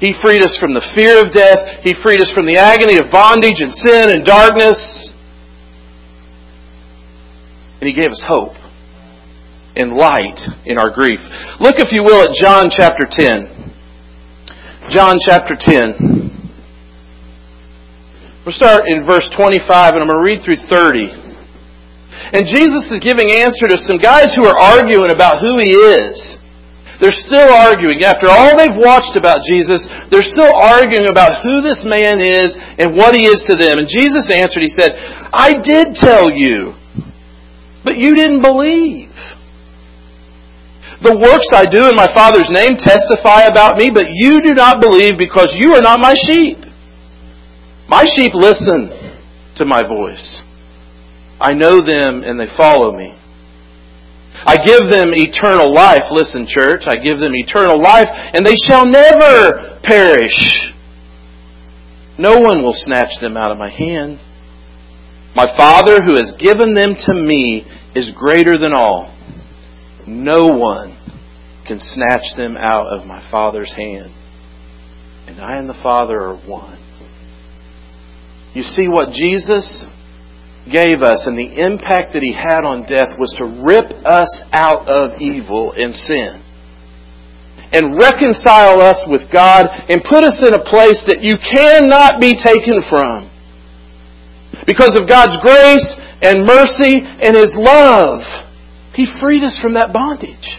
He 0.00 0.14
freed 0.22 0.42
us 0.42 0.56
from 0.58 0.72
the 0.72 0.84
fear 0.94 1.20
of 1.20 1.32
death. 1.32 1.84
He 1.84 1.92
freed 2.02 2.22
us 2.22 2.32
from 2.34 2.46
the 2.46 2.56
agony 2.56 2.96
of 2.96 3.12
bondage 3.12 3.60
and 3.60 3.70
sin 3.70 4.08
and 4.08 4.24
darkness. 4.24 5.12
And 7.80 7.88
He 7.88 7.94
gave 7.94 8.10
us 8.10 8.24
hope 8.26 8.56
and 9.76 9.92
light 9.92 10.40
in 10.64 10.78
our 10.78 10.90
grief. 10.90 11.20
Look, 11.60 11.76
if 11.78 11.92
you 11.92 12.02
will, 12.02 12.24
at 12.24 12.34
John 12.40 12.70
chapter 12.72 13.04
10. 13.08 14.88
John 14.88 15.18
chapter 15.24 15.54
10. 15.54 16.39
We'll 18.44 18.56
start 18.56 18.88
in 18.88 19.04
verse 19.04 19.28
25 19.36 19.94
and 19.94 20.02
I'm 20.02 20.08
going 20.08 20.16
to 20.16 20.24
read 20.24 20.40
through 20.40 20.64
30. 20.64 21.12
And 22.32 22.48
Jesus 22.48 22.88
is 22.88 23.00
giving 23.04 23.28
answer 23.28 23.68
to 23.68 23.76
some 23.76 24.00
guys 24.00 24.32
who 24.32 24.48
are 24.48 24.56
arguing 24.56 25.10
about 25.10 25.40
who 25.40 25.60
He 25.60 25.72
is. 25.72 26.16
They're 27.00 27.16
still 27.16 27.48
arguing. 27.48 28.04
After 28.04 28.28
all 28.28 28.56
they've 28.56 28.76
watched 28.76 29.16
about 29.16 29.40
Jesus, 29.48 29.80
they're 30.12 30.24
still 30.24 30.52
arguing 30.52 31.08
about 31.08 31.40
who 31.42 31.64
this 31.64 31.80
man 31.84 32.20
is 32.20 32.52
and 32.76 32.92
what 32.94 33.16
he 33.16 33.24
is 33.24 33.40
to 33.48 33.56
them. 33.56 33.80
And 33.80 33.88
Jesus 33.88 34.28
answered, 34.28 34.60
He 34.60 34.68
said, 34.68 34.92
I 35.32 35.56
did 35.64 35.96
tell 35.96 36.28
you, 36.28 36.76
but 37.84 37.96
you 37.96 38.14
didn't 38.14 38.42
believe. 38.42 39.08
The 41.00 41.16
works 41.16 41.48
I 41.56 41.64
do 41.64 41.88
in 41.88 41.96
my 41.96 42.12
Father's 42.12 42.52
name 42.52 42.76
testify 42.76 43.48
about 43.48 43.80
me, 43.80 43.88
but 43.88 44.04
you 44.12 44.44
do 44.44 44.52
not 44.52 44.84
believe 44.84 45.16
because 45.16 45.56
you 45.56 45.72
are 45.72 45.80
not 45.80 46.00
my 46.00 46.12
sheep. 46.12 46.69
My 47.90 48.04
sheep 48.04 48.30
listen 48.34 48.88
to 49.56 49.64
my 49.64 49.82
voice. 49.82 50.44
I 51.40 51.54
know 51.54 51.80
them 51.84 52.22
and 52.22 52.38
they 52.38 52.46
follow 52.56 52.96
me. 52.96 53.18
I 54.46 54.58
give 54.64 54.88
them 54.88 55.10
eternal 55.10 55.74
life. 55.74 56.04
Listen, 56.12 56.46
church, 56.46 56.82
I 56.86 56.94
give 56.94 57.18
them 57.18 57.34
eternal 57.34 57.82
life, 57.82 58.06
and 58.08 58.46
they 58.46 58.54
shall 58.64 58.86
never 58.86 59.80
perish. 59.82 60.72
No 62.16 62.38
one 62.38 62.62
will 62.62 62.76
snatch 62.76 63.20
them 63.20 63.36
out 63.36 63.50
of 63.50 63.58
my 63.58 63.70
hand. 63.70 64.20
My 65.34 65.46
Father 65.56 65.98
who 66.04 66.14
has 66.14 66.36
given 66.38 66.74
them 66.74 66.94
to 66.94 67.14
me 67.14 67.66
is 67.96 68.12
greater 68.16 68.52
than 68.52 68.72
all. 68.72 69.12
No 70.06 70.46
one 70.46 70.96
can 71.66 71.80
snatch 71.80 72.36
them 72.36 72.56
out 72.56 72.86
of 72.86 73.04
my 73.04 73.20
Father's 73.32 73.72
hand. 73.76 74.14
And 75.26 75.40
I 75.40 75.56
and 75.56 75.68
the 75.68 75.80
Father 75.82 76.20
are 76.20 76.36
one. 76.36 76.78
You 78.54 78.62
see 78.62 78.88
what 78.88 79.12
Jesus 79.14 79.84
gave 80.70 81.02
us 81.02 81.26
and 81.26 81.38
the 81.38 81.62
impact 81.62 82.12
that 82.12 82.22
He 82.22 82.34
had 82.34 82.66
on 82.66 82.82
death 82.82 83.18
was 83.18 83.34
to 83.38 83.46
rip 83.46 83.90
us 84.04 84.42
out 84.52 84.88
of 84.88 85.20
evil 85.20 85.72
and 85.72 85.94
sin. 85.94 86.42
And 87.72 87.94
reconcile 87.94 88.82
us 88.82 88.98
with 89.06 89.30
God 89.30 89.66
and 89.88 90.02
put 90.02 90.26
us 90.26 90.42
in 90.42 90.54
a 90.54 90.66
place 90.66 90.98
that 91.06 91.22
you 91.22 91.38
cannot 91.38 92.18
be 92.18 92.34
taken 92.34 92.82
from. 92.90 93.30
Because 94.66 94.98
of 94.98 95.06
God's 95.06 95.38
grace 95.38 95.86
and 96.20 96.42
mercy 96.42 96.98
and 96.98 97.38
His 97.38 97.54
love, 97.54 98.26
He 98.98 99.06
freed 99.22 99.46
us 99.46 99.58
from 99.62 99.74
that 99.74 99.94
bondage. 99.94 100.58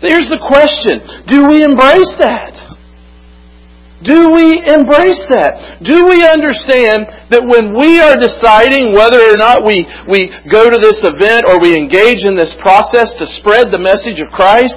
Here's 0.00 0.32
the 0.32 0.40
question. 0.40 1.28
Do 1.28 1.46
we 1.46 1.62
embrace 1.62 2.10
that? 2.18 2.71
Do 4.02 4.34
we 4.34 4.58
embrace 4.66 5.22
that? 5.30 5.78
Do 5.78 6.10
we 6.10 6.26
understand 6.26 7.06
that 7.30 7.46
when 7.46 7.70
we 7.70 8.02
are 8.02 8.18
deciding 8.18 8.90
whether 8.90 9.22
or 9.30 9.38
not 9.38 9.62
we, 9.62 9.86
we 10.10 10.26
go 10.50 10.66
to 10.66 10.78
this 10.82 11.06
event 11.06 11.46
or 11.46 11.62
we 11.62 11.78
engage 11.78 12.26
in 12.26 12.34
this 12.34 12.50
process 12.58 13.14
to 13.22 13.30
spread 13.38 13.70
the 13.70 13.78
message 13.78 14.18
of 14.18 14.34
Christ, 14.34 14.74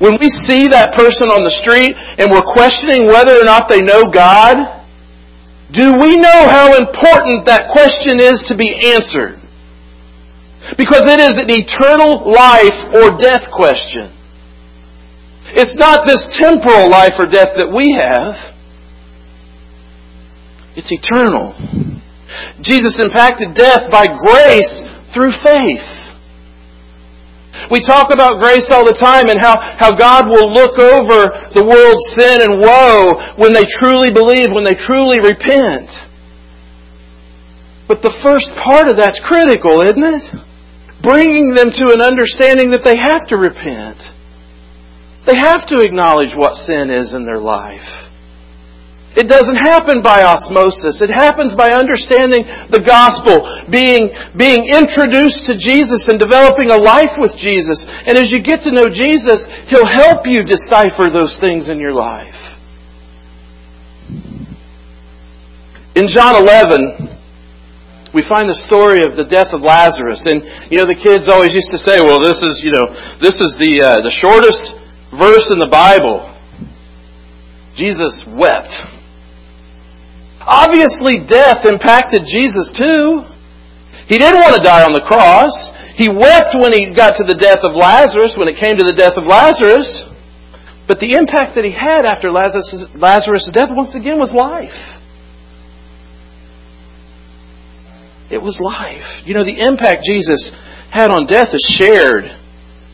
when 0.00 0.16
we 0.16 0.32
see 0.48 0.72
that 0.72 0.96
person 0.96 1.28
on 1.28 1.44
the 1.44 1.52
street 1.60 1.92
and 2.16 2.32
we're 2.32 2.48
questioning 2.48 3.04
whether 3.04 3.36
or 3.36 3.44
not 3.44 3.68
they 3.68 3.84
know 3.84 4.08
God, 4.08 4.56
do 5.68 6.00
we 6.00 6.16
know 6.16 6.40
how 6.48 6.72
important 6.76 7.44
that 7.48 7.72
question 7.76 8.20
is 8.20 8.40
to 8.48 8.56
be 8.56 8.72
answered? 8.72 9.36
Because 10.80 11.04
it 11.04 11.20
is 11.20 11.36
an 11.36 11.52
eternal 11.52 12.24
life 12.24 12.78
or 12.96 13.20
death 13.20 13.52
question. 13.52 14.12
It's 15.52 15.76
not 15.76 16.06
this 16.06 16.24
temporal 16.40 16.88
life 16.88 17.12
or 17.18 17.26
death 17.26 17.52
that 17.60 17.68
we 17.68 17.92
have. 17.92 18.51
It's 20.76 20.90
eternal. 20.90 21.52
Jesus 22.62 23.00
impacted 23.02 23.54
death 23.54 23.90
by 23.90 24.06
grace 24.08 24.72
through 25.12 25.32
faith. 25.44 26.02
We 27.70 27.84
talk 27.84 28.10
about 28.12 28.40
grace 28.40 28.66
all 28.72 28.84
the 28.84 28.96
time 28.96 29.28
and 29.28 29.38
how, 29.38 29.60
how 29.76 29.92
God 29.92 30.26
will 30.26 30.48
look 30.50 30.80
over 30.80 31.52
the 31.52 31.64
world's 31.64 32.08
sin 32.16 32.40
and 32.40 32.58
woe 32.58 33.36
when 33.36 33.52
they 33.52 33.68
truly 33.78 34.08
believe, 34.10 34.48
when 34.50 34.64
they 34.64 34.74
truly 34.74 35.20
repent. 35.20 35.92
But 37.86 38.00
the 38.00 38.16
first 38.24 38.48
part 38.64 38.88
of 38.88 38.96
that's 38.96 39.20
critical, 39.20 39.84
isn't 39.84 40.00
it? 40.00 40.24
Bringing 41.04 41.52
them 41.54 41.68
to 41.68 41.92
an 41.92 42.00
understanding 42.00 42.72
that 42.72 42.84
they 42.84 42.96
have 42.96 43.28
to 43.28 43.36
repent. 43.36 44.00
They 45.26 45.36
have 45.36 45.68
to 45.68 45.84
acknowledge 45.84 46.32
what 46.34 46.56
sin 46.56 46.90
is 46.90 47.12
in 47.12 47.26
their 47.26 47.38
life. 47.38 48.11
It 49.12 49.28
doesn't 49.28 49.60
happen 49.60 50.00
by 50.00 50.24
osmosis. 50.24 51.04
It 51.04 51.12
happens 51.12 51.52
by 51.52 51.76
understanding 51.76 52.48
the 52.72 52.80
gospel, 52.80 53.44
being, 53.68 54.08
being 54.32 54.72
introduced 54.72 55.44
to 55.52 55.54
Jesus 55.54 56.08
and 56.08 56.16
developing 56.16 56.72
a 56.72 56.80
life 56.80 57.20
with 57.20 57.36
Jesus. 57.36 57.84
And 57.84 58.16
as 58.16 58.32
you 58.32 58.40
get 58.40 58.64
to 58.64 58.72
know 58.72 58.88
Jesus, 58.88 59.44
He'll 59.68 59.84
help 59.88 60.24
you 60.24 60.48
decipher 60.48 61.12
those 61.12 61.36
things 61.44 61.68
in 61.68 61.76
your 61.76 61.92
life. 61.92 62.32
In 65.92 66.08
John 66.08 66.40
11, 66.40 68.16
we 68.16 68.24
find 68.24 68.48
the 68.48 68.56
story 68.64 69.04
of 69.04 69.12
the 69.12 69.28
death 69.28 69.52
of 69.52 69.60
Lazarus. 69.60 70.24
And, 70.24 70.40
you 70.72 70.80
know, 70.80 70.88
the 70.88 70.96
kids 70.96 71.28
always 71.28 71.52
used 71.52 71.68
to 71.76 71.80
say, 71.80 72.00
well, 72.00 72.16
this 72.16 72.40
is, 72.40 72.64
you 72.64 72.72
know, 72.72 72.88
this 73.20 73.36
is 73.36 73.60
the, 73.60 73.76
uh, 73.76 74.00
the 74.00 74.12
shortest 74.12 74.72
verse 75.12 75.52
in 75.52 75.60
the 75.60 75.68
Bible. 75.68 76.32
Jesus 77.76 78.24
wept 78.24 78.72
Obviously, 80.46 81.22
death 81.22 81.64
impacted 81.64 82.22
Jesus 82.26 82.72
too. 82.76 83.22
He 84.08 84.18
didn't 84.18 84.40
want 84.40 84.56
to 84.56 84.62
die 84.62 84.82
on 84.82 84.92
the 84.92 85.04
cross. 85.06 85.54
He 85.94 86.08
wept 86.08 86.56
when 86.58 86.72
he 86.72 86.92
got 86.94 87.14
to 87.16 87.24
the 87.24 87.38
death 87.38 87.62
of 87.62 87.76
Lazarus, 87.76 88.34
when 88.36 88.48
it 88.48 88.58
came 88.58 88.76
to 88.76 88.84
the 88.84 88.96
death 88.96 89.14
of 89.16 89.24
Lazarus. 89.24 89.86
But 90.88 90.98
the 90.98 91.14
impact 91.14 91.54
that 91.54 91.64
he 91.64 91.70
had 91.70 92.04
after 92.04 92.32
Lazarus' 92.32 93.48
death, 93.52 93.70
once 93.70 93.94
again, 93.94 94.18
was 94.18 94.34
life. 94.34 94.74
It 98.32 98.42
was 98.42 98.58
life. 98.58 99.24
You 99.24 99.34
know, 99.34 99.44
the 99.44 99.60
impact 99.60 100.02
Jesus 100.04 100.52
had 100.90 101.10
on 101.10 101.26
death 101.26 101.52
is 101.52 101.64
shared 101.78 102.24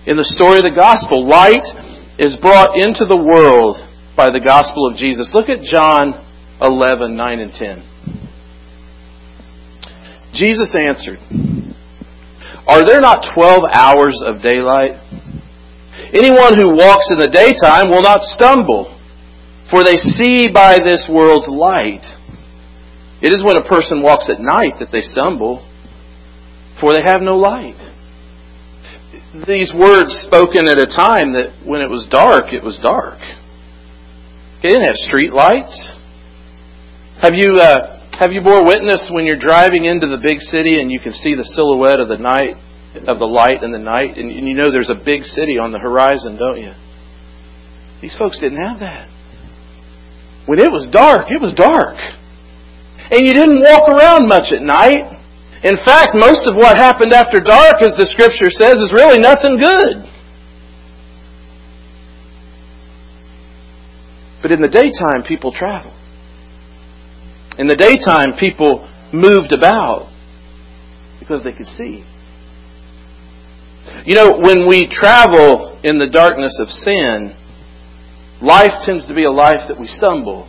in 0.07 0.17
the 0.17 0.27
story 0.27 0.59
of 0.59 0.65
the 0.65 0.75
gospel. 0.75 1.27
Light 1.27 1.65
is 2.19 2.37
brought 2.37 2.77
into 2.77 3.07
the 3.07 3.17
world 3.17 3.79
by 4.17 4.31
the 4.31 4.41
gospel 4.43 4.91
of 4.91 4.99
Jesus. 4.99 5.33
Look 5.33 5.49
at 5.49 5.63
John 5.63 6.28
11, 6.61 7.17
9 7.17 7.41
and 7.41 7.53
10. 7.53 7.99
Jesus 10.35 10.75
answered, 10.79 11.19
Are 12.67 12.85
there 12.85 13.01
not 13.01 13.27
12 13.35 13.63
hours 13.73 14.23
of 14.25 14.43
daylight? 14.43 15.01
Anyone 16.13 16.55
who 16.57 16.77
walks 16.77 17.09
in 17.11 17.19
the 17.19 17.29
daytime 17.31 17.91
will 17.91 18.03
not 18.03 18.21
stumble, 18.21 18.97
for 19.71 19.85
they 19.85 19.97
see 19.97 20.49
by 20.53 20.79
this 20.79 21.09
world's 21.11 21.49
light. 21.49 22.05
It 23.21 23.35
is 23.35 23.43
when 23.43 23.57
a 23.57 23.69
person 23.69 24.03
walks 24.03 24.31
at 24.31 24.41
night 24.41 24.79
that 24.79 24.91
they 24.93 25.01
stumble, 25.03 25.67
for 26.81 26.95
they 26.95 27.03
have 27.05 27.21
no 27.21 27.37
light. 27.37 27.77
These 29.47 29.75
words 29.75 30.15
spoken 30.25 30.69
at 30.69 30.79
a 30.79 30.87
time 30.87 31.35
that 31.35 31.53
when 31.67 31.81
it 31.81 31.91
was 31.91 32.07
dark, 32.11 32.53
it 32.53 32.63
was 32.63 32.79
dark. 32.79 33.21
They 34.63 34.71
didn't 34.71 34.87
have 34.87 34.97
street 34.97 35.33
lights. 35.33 35.98
Have 37.21 37.35
you 37.35 37.55
uh, 37.59 37.99
have 38.19 38.31
you 38.31 38.43
bore 38.43 38.65
witness 38.65 39.09
when 39.11 39.27
you're 39.27 39.39
driving 39.39 39.85
into 39.85 40.07
the 40.07 40.19
big 40.19 40.39
city 40.39 40.81
and 40.81 40.91
you 40.91 41.01
can 41.01 41.13
see 41.13 41.35
the 41.35 41.45
silhouette 41.45 41.99
of 41.99 42.09
the 42.09 42.19
night 42.19 42.55
of 43.07 43.19
the 43.19 43.27
light 43.27 43.63
in 43.63 43.71
the 43.71 43.79
night, 43.79 44.17
and 44.17 44.31
you 44.31 44.55
know 44.55 44.71
there's 44.71 44.91
a 44.91 44.99
big 44.99 45.23
city 45.23 45.59
on 45.59 45.73
the 45.73 45.79
horizon, 45.79 46.37
don't 46.39 46.61
you? 46.61 46.73
These 48.01 48.17
folks 48.17 48.41
didn't 48.41 48.59
have 48.59 48.81
that. 48.81 49.09
When 50.47 50.59
it 50.59 50.71
was 50.71 50.89
dark, 50.91 51.27
it 51.31 51.41
was 51.41 51.53
dark. 51.53 51.99
And 53.11 53.27
you 53.27 53.35
didn't 53.35 53.61
walk 53.61 53.89
around 53.91 54.29
much 54.29 54.53
at 54.55 54.63
night. 54.63 55.19
In 55.63 55.77
fact, 55.85 56.15
most 56.15 56.47
of 56.47 56.55
what 56.55 56.77
happened 56.77 57.13
after 57.13 57.41
dark, 57.41 57.83
as 57.83 57.99
the 57.99 58.07
scripture 58.07 58.51
says, 58.51 58.79
is 58.79 58.93
really 58.93 59.19
nothing 59.19 59.59
good. 59.59 60.07
But 64.41 64.53
in 64.53 64.63
the 64.63 64.69
daytime, 64.69 65.27
people 65.27 65.53
travel. 65.53 65.98
In 67.59 67.67
the 67.67 67.77
daytime, 67.77 68.39
people 68.39 68.89
moved 69.13 69.53
about 69.53 70.13
because 71.19 71.43
they 71.43 71.53
could 71.53 71.67
see. 71.67 72.05
You 74.07 74.15
know, 74.15 74.39
when 74.39 74.69
we 74.69 74.89
travel 74.91 75.81
in 75.83 75.99
the 75.99 76.09
darkness 76.09 76.59
of 76.61 76.69
sin, 76.69 77.35
life 78.41 78.71
tends 78.85 79.07
to 79.09 79.15
be 79.15 79.25
a 79.25 79.31
life 79.31 79.67
that 79.69 79.79
we 79.79 79.89
stumble, 79.89 80.49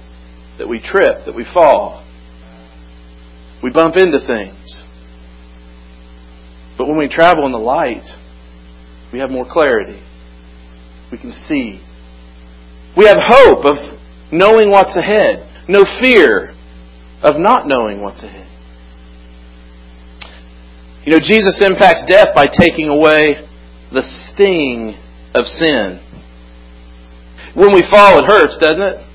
that 0.59 0.67
we 0.67 0.79
trip, 0.79 1.25
that 1.25 1.35
we 1.35 1.45
fall. 1.51 2.05
We 3.63 3.71
bump 3.71 3.95
into 3.97 4.19
things. 4.25 4.83
But 6.77 6.87
when 6.87 6.97
we 6.97 7.09
travel 7.09 7.45
in 7.45 7.51
the 7.51 7.57
light, 7.57 8.05
we 9.11 9.19
have 9.19 9.31
more 9.31 9.45
clarity. 9.49 10.01
We 11.11 11.17
can 11.17 11.31
see. 11.31 11.81
We 12.95 13.07
have 13.07 13.17
hope 13.19 13.65
of 13.65 13.99
knowing 14.31 14.69
what's 14.69 14.95
ahead. 14.95 15.65
No 15.67 15.83
fear 15.99 16.55
of 17.23 17.35
not 17.37 17.67
knowing 17.67 18.01
what's 18.01 18.23
ahead. 18.23 18.47
You 21.05 21.13
know, 21.13 21.19
Jesus 21.19 21.61
impacts 21.61 22.03
death 22.07 22.29
by 22.35 22.45
taking 22.45 22.87
away 22.87 23.47
the 23.91 24.03
sting 24.03 24.95
of 25.33 25.45
sin. 25.45 25.99
When 27.55 27.73
we 27.73 27.81
fall, 27.89 28.19
it 28.19 28.25
hurts, 28.27 28.57
doesn't 28.59 28.81
it? 28.81 29.05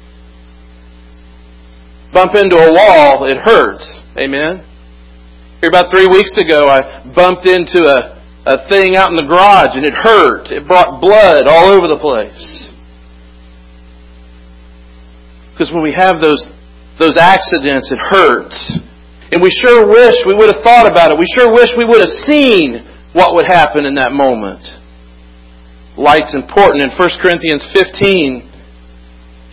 Bump 2.13 2.35
into 2.35 2.57
a 2.57 2.73
wall, 2.73 3.27
it 3.27 3.39
hurts. 3.45 4.01
Amen? 4.17 4.65
Here 5.61 5.69
about 5.69 5.91
three 5.91 6.07
weeks 6.07 6.37
ago, 6.37 6.69
I 6.69 7.03
bumped 7.15 7.47
into 7.47 7.83
a, 7.87 8.21
a 8.47 8.69
thing 8.69 8.97
out 8.97 9.11
in 9.11 9.17
the 9.17 9.27
garage 9.27 9.75
and 9.75 9.85
it 9.85 9.95
hurt. 9.95 10.51
It 10.51 10.67
brought 10.67 11.01
blood 11.01 11.47
all 11.47 11.71
over 11.71 11.89
the 11.89 11.99
place. 11.99 12.71
Because 15.53 15.73
when 15.73 15.83
we 15.83 15.95
have 15.97 16.21
those, 16.21 16.47
those 16.99 17.17
accidents, 17.17 17.91
it 17.91 17.99
hurts. 17.99 18.79
And 19.33 19.43
we 19.43 19.51
sure 19.51 19.87
wish 19.87 20.15
we 20.27 20.37
would 20.37 20.55
have 20.55 20.63
thought 20.63 20.87
about 20.91 21.11
it. 21.11 21.19
We 21.19 21.27
sure 21.35 21.51
wish 21.51 21.71
we 21.77 21.85
would 21.85 21.99
have 21.99 22.17
seen 22.23 22.87
what 23.13 23.35
would 23.35 23.47
happen 23.47 23.85
in 23.85 23.95
that 23.97 24.13
moment. 24.13 24.63
Light's 25.97 26.35
important. 26.35 26.85
In 26.85 26.91
1 26.91 27.09
Corinthians 27.23 27.67
15, 27.75 28.51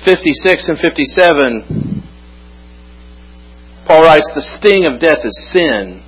56 0.06 0.68
and 0.68 0.78
57, 0.78 2.04
Paul 3.88 4.04
writes, 4.04 4.32
The 4.34 4.42
sting 4.58 4.86
of 4.86 5.00
death 5.00 5.26
is 5.26 5.52
sin. 5.52 6.04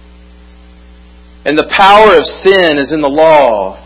And 1.46 1.58
the 1.58 1.70
power 1.75 2.18
of 2.18 2.25
sin 2.25 2.78
is 2.78 2.92
in 2.94 3.02
the 3.02 3.10
law. 3.10 3.80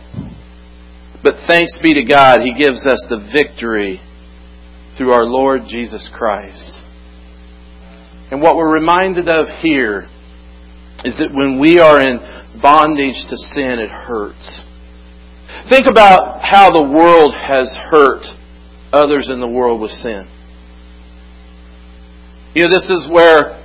But 1.23 1.35
thanks 1.47 1.79
be 1.81 1.93
to 1.93 2.03
God, 2.03 2.41
He 2.41 2.53
gives 2.53 2.85
us 2.85 3.05
the 3.09 3.19
victory 3.19 3.99
through 4.97 5.11
our 5.11 5.25
Lord 5.25 5.63
Jesus 5.67 6.09
Christ. 6.13 6.86
And 8.31 8.41
what 8.41 8.57
we're 8.57 8.73
reminded 8.73 9.29
of 9.29 9.47
here 9.61 10.07
is 11.03 11.17
that 11.19 11.31
when 11.31 11.59
we 11.59 11.79
are 11.79 12.01
in 12.01 12.19
bondage 12.61 13.23
to 13.29 13.37
sin, 13.53 13.79
it 13.79 13.89
hurts. 13.89 14.63
Think 15.69 15.85
about 15.87 16.41
how 16.43 16.71
the 16.71 16.83
world 16.83 17.33
has 17.33 17.71
hurt 17.91 18.23
others 18.91 19.29
in 19.31 19.39
the 19.39 19.47
world 19.47 19.81
with 19.81 19.91
sin. 19.91 20.27
You 22.55 22.63
know, 22.63 22.69
this 22.69 22.89
is 22.89 23.07
where 23.11 23.63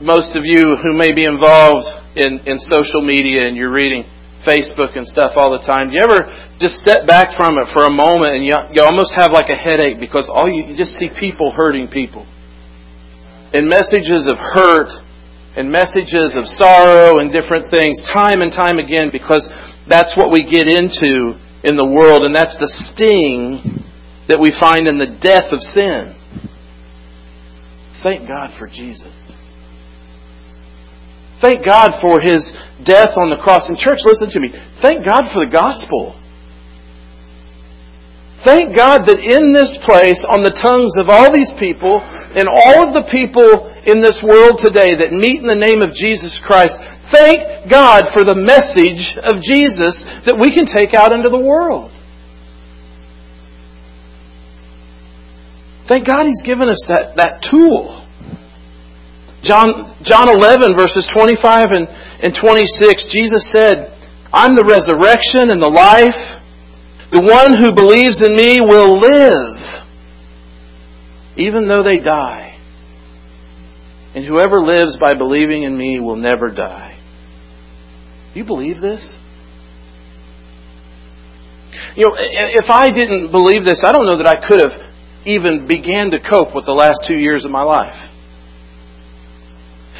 most 0.00 0.34
of 0.34 0.42
you 0.44 0.76
who 0.82 0.96
may 0.96 1.12
be 1.12 1.24
involved 1.24 1.86
in, 2.16 2.40
in 2.46 2.58
social 2.58 3.02
media 3.02 3.46
and 3.46 3.56
you're 3.56 3.72
reading 3.72 4.04
Facebook 4.46 4.96
and 4.96 5.06
stuff 5.06 5.32
all 5.36 5.52
the 5.52 5.64
time, 5.66 5.90
do 5.90 5.94
you 5.94 6.02
ever 6.02 6.26
just 6.58 6.80
step 6.80 7.06
back 7.06 7.36
from 7.36 7.58
it 7.58 7.68
for 7.72 7.84
a 7.84 7.92
moment 7.92 8.32
and 8.34 8.44
you, 8.44 8.56
you 8.72 8.82
almost 8.82 9.12
have 9.14 9.30
like 9.30 9.50
a 9.50 9.54
headache 9.54 10.00
because 10.00 10.30
all 10.32 10.48
you, 10.48 10.64
you 10.64 10.76
just 10.76 10.96
see 10.96 11.08
people 11.20 11.52
hurting 11.52 11.88
people? 11.88 12.26
And 13.52 13.68
messages 13.68 14.30
of 14.30 14.38
hurt 14.38 14.90
and 15.56 15.70
messages 15.70 16.36
of 16.36 16.46
sorrow 16.46 17.18
and 17.18 17.32
different 17.32 17.70
things 17.70 18.00
time 18.12 18.40
and 18.40 18.52
time 18.52 18.78
again 18.78 19.10
because 19.10 19.50
that's 19.88 20.14
what 20.16 20.30
we 20.30 20.46
get 20.46 20.70
into 20.70 21.34
in 21.64 21.76
the 21.76 21.84
world 21.84 22.24
and 22.24 22.34
that's 22.34 22.56
the 22.58 22.70
sting 22.70 23.82
that 24.28 24.38
we 24.38 24.54
find 24.58 24.86
in 24.86 24.98
the 24.98 25.18
death 25.20 25.52
of 25.52 25.58
sin. 25.60 26.14
Thank 28.02 28.28
God 28.28 28.54
for 28.58 28.66
Jesus. 28.66 29.12
Thank 31.40 31.64
God 31.64 31.98
for 32.00 32.20
His 32.20 32.52
death 32.84 33.16
on 33.16 33.30
the 33.32 33.40
cross. 33.42 33.68
And 33.68 33.76
church, 33.76 34.00
listen 34.04 34.30
to 34.30 34.40
me. 34.40 34.52
Thank 34.80 35.04
God 35.04 35.32
for 35.32 35.44
the 35.44 35.50
gospel. 35.50 36.16
Thank 38.44 38.76
God 38.76 39.04
that 39.04 39.20
in 39.20 39.52
this 39.52 39.76
place, 39.84 40.20
on 40.32 40.40
the 40.40 40.54
tongues 40.56 40.96
of 40.96 41.12
all 41.12 41.28
these 41.28 41.52
people, 41.60 42.00
and 42.36 42.48
all 42.48 42.86
of 42.86 42.94
the 42.94 43.08
people 43.10 43.74
in 43.82 44.00
this 44.00 44.22
world 44.22 44.62
today 44.62 44.94
that 44.94 45.10
meet 45.10 45.42
in 45.42 45.48
the 45.50 45.58
name 45.58 45.82
of 45.82 45.90
Jesus 45.90 46.38
Christ, 46.46 46.78
thank 47.10 47.66
God 47.66 48.14
for 48.14 48.22
the 48.22 48.38
message 48.38 49.18
of 49.26 49.42
Jesus 49.42 50.06
that 50.26 50.38
we 50.38 50.54
can 50.54 50.66
take 50.66 50.94
out 50.94 51.10
into 51.10 51.28
the 51.28 51.42
world. 51.42 51.90
Thank 55.90 56.06
God 56.06 56.30
He's 56.30 56.46
given 56.46 56.70
us 56.70 56.78
that, 56.86 57.18
that 57.18 57.42
tool. 57.50 58.06
John, 59.42 59.96
John 60.06 60.30
11, 60.30 60.76
verses 60.76 61.08
25 61.10 61.74
and, 61.74 61.88
and 62.22 62.30
26, 62.30 63.10
Jesus 63.10 63.50
said, 63.50 63.90
I'm 64.30 64.54
the 64.54 64.62
resurrection 64.62 65.50
and 65.50 65.58
the 65.58 65.72
life. 65.72 66.38
The 67.10 67.18
one 67.18 67.58
who 67.58 67.74
believes 67.74 68.22
in 68.22 68.38
me 68.38 68.62
will 68.62 69.02
live, 69.02 69.79
even 71.40 71.68
though 71.68 71.82
they 71.82 71.98
die. 71.98 72.58
And 74.14 74.24
whoever 74.24 74.62
lives 74.62 74.98
by 75.00 75.14
believing 75.14 75.62
in 75.62 75.76
me 75.76 76.00
will 76.00 76.16
never 76.16 76.48
die. 76.48 77.00
Do 78.32 78.40
you 78.40 78.46
believe 78.46 78.80
this? 78.80 79.16
You 81.96 82.08
know, 82.08 82.14
if 82.16 82.68
I 82.68 82.90
didn't 82.90 83.30
believe 83.30 83.64
this, 83.64 83.82
I 83.84 83.92
don't 83.92 84.06
know 84.06 84.18
that 84.18 84.26
I 84.26 84.36
could 84.46 84.60
have 84.60 84.90
even 85.24 85.66
began 85.66 86.10
to 86.10 86.18
cope 86.18 86.54
with 86.54 86.66
the 86.66 86.72
last 86.72 87.04
two 87.06 87.16
years 87.16 87.44
of 87.44 87.50
my 87.50 87.62
life. 87.62 87.94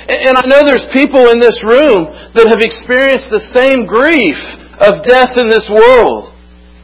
And 0.08 0.34
I 0.34 0.42
know 0.46 0.66
there's 0.66 0.88
people 0.92 1.30
in 1.30 1.38
this 1.38 1.60
room 1.62 2.10
that 2.34 2.48
have 2.50 2.62
experienced 2.64 3.30
the 3.30 3.44
same 3.54 3.86
grief 3.86 4.38
of 4.80 5.04
death 5.06 5.36
in 5.36 5.50
this 5.50 5.70
world. 5.70 6.34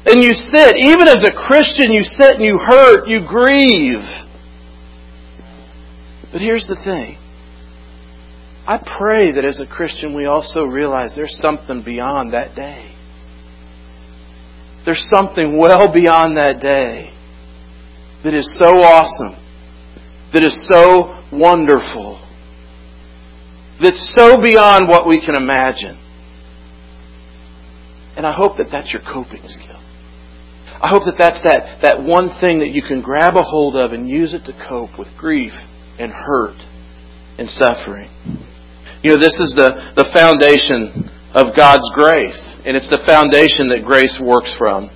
And 0.06 0.22
you 0.22 0.34
sit, 0.34 0.78
even 0.78 1.08
as 1.08 1.26
a 1.26 1.34
Christian, 1.34 1.90
you 1.90 2.04
sit 2.04 2.38
and 2.38 2.44
you 2.44 2.58
hurt, 2.58 3.08
you 3.08 3.26
grieve. 3.26 4.04
But 6.36 6.42
here's 6.42 6.66
the 6.66 6.76
thing. 6.84 7.16
I 8.68 8.76
pray 8.98 9.32
that 9.32 9.44
as 9.46 9.58
a 9.58 9.64
Christian 9.64 10.14
we 10.14 10.26
also 10.26 10.64
realize 10.64 11.14
there's 11.16 11.38
something 11.40 11.82
beyond 11.82 12.34
that 12.34 12.54
day. 12.54 12.94
There's 14.84 15.08
something 15.10 15.56
well 15.56 15.90
beyond 15.90 16.36
that 16.36 16.60
day 16.60 17.10
that 18.22 18.34
is 18.34 18.54
so 18.58 18.66
awesome, 18.66 19.42
that 20.34 20.44
is 20.44 20.68
so 20.70 21.24
wonderful, 21.32 22.20
that's 23.80 24.14
so 24.14 24.36
beyond 24.36 24.88
what 24.90 25.08
we 25.08 25.24
can 25.24 25.38
imagine. 25.38 25.98
And 28.14 28.26
I 28.26 28.32
hope 28.32 28.58
that 28.58 28.66
that's 28.70 28.92
your 28.92 29.00
coping 29.10 29.44
skill. 29.46 29.80
I 30.82 30.90
hope 30.90 31.04
that 31.06 31.16
that's 31.16 31.42
that, 31.44 31.78
that 31.80 32.02
one 32.02 32.38
thing 32.42 32.58
that 32.58 32.72
you 32.72 32.82
can 32.82 33.00
grab 33.00 33.36
a 33.36 33.42
hold 33.42 33.74
of 33.74 33.92
and 33.92 34.06
use 34.06 34.34
it 34.34 34.44
to 34.44 34.66
cope 34.68 34.98
with 34.98 35.08
grief 35.16 35.54
and 35.98 36.12
hurt 36.12 36.56
and 37.38 37.48
suffering. 37.48 38.08
You 39.02 39.14
know, 39.14 39.20
this 39.20 39.38
is 39.38 39.54
the, 39.56 39.92
the 39.94 40.08
foundation 40.12 41.10
of 41.36 41.54
God's 41.54 41.86
grace, 41.94 42.40
and 42.64 42.76
it's 42.76 42.88
the 42.88 43.02
foundation 43.04 43.68
that 43.68 43.84
grace 43.84 44.18
works 44.20 44.54
from. 44.56 44.88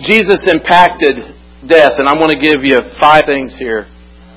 Jesus 0.00 0.46
impacted 0.46 1.34
death, 1.66 1.98
and 1.98 2.08
I 2.08 2.14
want 2.14 2.30
to 2.30 2.38
give 2.38 2.62
you 2.62 2.78
five 3.00 3.26
things 3.26 3.56
here 3.58 3.90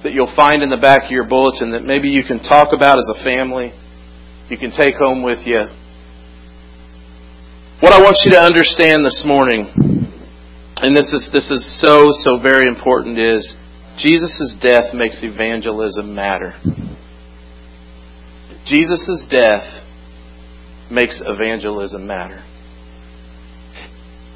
that 0.04 0.14
you'll 0.14 0.34
find 0.36 0.64
in 0.64 0.70
the 0.70 0.82
back 0.82 1.06
of 1.06 1.12
your 1.12 1.28
bulletin 1.28 1.72
that 1.72 1.84
maybe 1.84 2.10
you 2.10 2.24
can 2.24 2.40
talk 2.40 2.74
about 2.74 2.98
as 2.98 3.10
a 3.14 3.24
family, 3.24 3.72
you 4.50 4.58
can 4.58 4.72
take 4.72 4.96
home 4.96 5.22
with 5.22 5.46
you. 5.46 5.68
What 7.80 7.94
I 7.94 8.02
want 8.02 8.18
you 8.26 8.32
to 8.32 8.42
understand 8.42 9.06
this 9.06 9.24
morning, 9.24 9.70
and 10.82 10.96
this 10.96 11.12
is 11.14 11.30
this 11.32 11.52
is 11.52 11.64
so 11.80 12.08
so 12.26 12.40
very 12.42 12.68
important, 12.68 13.20
is 13.20 13.56
Jesus' 14.00 14.58
death 14.62 14.94
makes 14.94 15.24
evangelism 15.24 16.16
matter. 16.16 16.54
Jesus' 18.66 19.26
death 19.30 19.84
makes 20.90 21.22
evangelism 21.26 22.08
matter. 22.08 22.44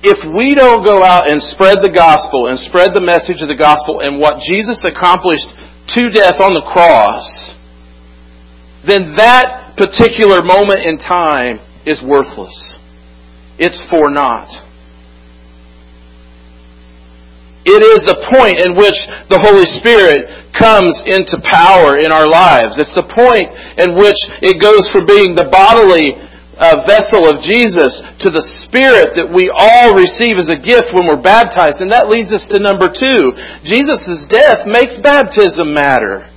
If 0.03 0.19
we 0.35 0.53
don't 0.53 0.83
go 0.83 1.03
out 1.03 1.31
and 1.31 1.41
spread 1.41 1.79
the 1.81 1.91
gospel 1.93 2.47
and 2.47 2.59
spread 2.59 2.91
the 2.93 3.01
message 3.01 3.41
of 3.41 3.47
the 3.47 3.55
gospel 3.55 4.01
and 4.03 4.19
what 4.19 4.43
Jesus 4.43 4.83
accomplished 4.83 5.47
to 5.95 6.11
death 6.11 6.43
on 6.43 6.51
the 6.51 6.67
cross, 6.67 7.55
then 8.85 9.15
that 9.15 9.77
particular 9.77 10.43
moment 10.43 10.83
in 10.83 10.97
time 10.97 11.63
is 11.85 12.03
worthless. 12.03 12.75
It's 13.57 13.79
for 13.89 14.11
naught. 14.11 14.51
It 17.63 17.79
is 17.79 18.03
the 18.03 18.19
point 18.27 18.59
in 18.59 18.75
which 18.75 18.97
the 19.31 19.39
Holy 19.39 19.63
Spirit 19.79 20.51
comes 20.51 20.91
into 21.07 21.39
power 21.47 21.95
in 21.95 22.11
our 22.11 22.27
lives. 22.27 22.75
It's 22.75 22.93
the 22.93 23.07
point 23.07 23.47
in 23.79 23.95
which 23.95 24.19
it 24.43 24.59
goes 24.59 24.91
from 24.91 25.07
being 25.07 25.31
the 25.31 25.47
bodily 25.47 26.11
uh, 26.59 26.83
vessel 26.85 27.25
of 27.25 27.41
Jesus 27.41 28.03
to 28.19 28.29
the 28.29 28.43
Spirit 28.67 29.15
that 29.15 29.31
we 29.31 29.47
all 29.47 29.95
receive 29.95 30.37
as 30.37 30.51
a 30.51 30.59
gift 30.59 30.91
when 30.91 31.07
we're 31.07 31.23
baptized. 31.23 31.79
And 31.79 31.89
that 31.95 32.11
leads 32.11 32.35
us 32.35 32.45
to 32.51 32.59
number 32.59 32.91
two. 32.91 33.31
Jesus' 33.63 34.27
death 34.27 34.67
makes 34.67 34.99
baptism 34.99 35.71
matter. 35.71 36.32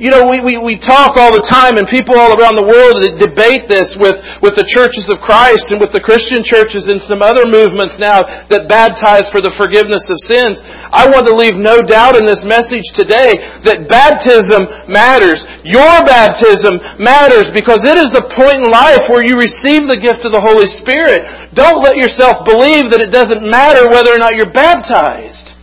You 0.00 0.08
know, 0.08 0.24
we, 0.32 0.40
we, 0.40 0.56
we 0.56 0.80
talk 0.80 1.20
all 1.20 1.28
the 1.28 1.44
time 1.44 1.76
and 1.76 1.84
people 1.84 2.16
all 2.16 2.32
around 2.32 2.56
the 2.56 2.64
world 2.64 3.04
debate 3.20 3.68
this 3.68 3.92
with, 4.00 4.16
with 4.40 4.56
the 4.56 4.64
churches 4.64 5.12
of 5.12 5.20
Christ 5.20 5.68
and 5.68 5.76
with 5.76 5.92
the 5.92 6.00
Christian 6.00 6.40
churches 6.40 6.88
and 6.88 6.96
some 7.04 7.20
other 7.20 7.44
movements 7.44 8.00
now 8.00 8.24
that 8.48 8.64
baptize 8.64 9.28
for 9.28 9.44
the 9.44 9.52
forgiveness 9.60 10.08
of 10.08 10.16
sins. 10.24 10.56
I 10.88 11.04
want 11.12 11.28
to 11.28 11.36
leave 11.36 11.60
no 11.60 11.84
doubt 11.84 12.16
in 12.16 12.24
this 12.24 12.40
message 12.48 12.88
today 12.96 13.44
that 13.68 13.92
baptism 13.92 14.88
matters. 14.88 15.44
Your 15.68 16.00
baptism 16.08 16.80
matters 16.96 17.52
because 17.52 17.84
it 17.84 18.00
is 18.00 18.08
the 18.16 18.24
point 18.32 18.64
in 18.64 18.72
life 18.72 19.04
where 19.12 19.20
you 19.20 19.36
receive 19.36 19.84
the 19.84 20.00
gift 20.00 20.24
of 20.24 20.32
the 20.32 20.40
Holy 20.40 20.64
Spirit. 20.80 21.52
Don't 21.52 21.84
let 21.84 22.00
yourself 22.00 22.48
believe 22.48 22.88
that 22.88 23.04
it 23.04 23.12
doesn't 23.12 23.44
matter 23.44 23.84
whether 23.92 24.16
or 24.16 24.20
not 24.22 24.32
you're 24.32 24.48
baptized. 24.48 25.59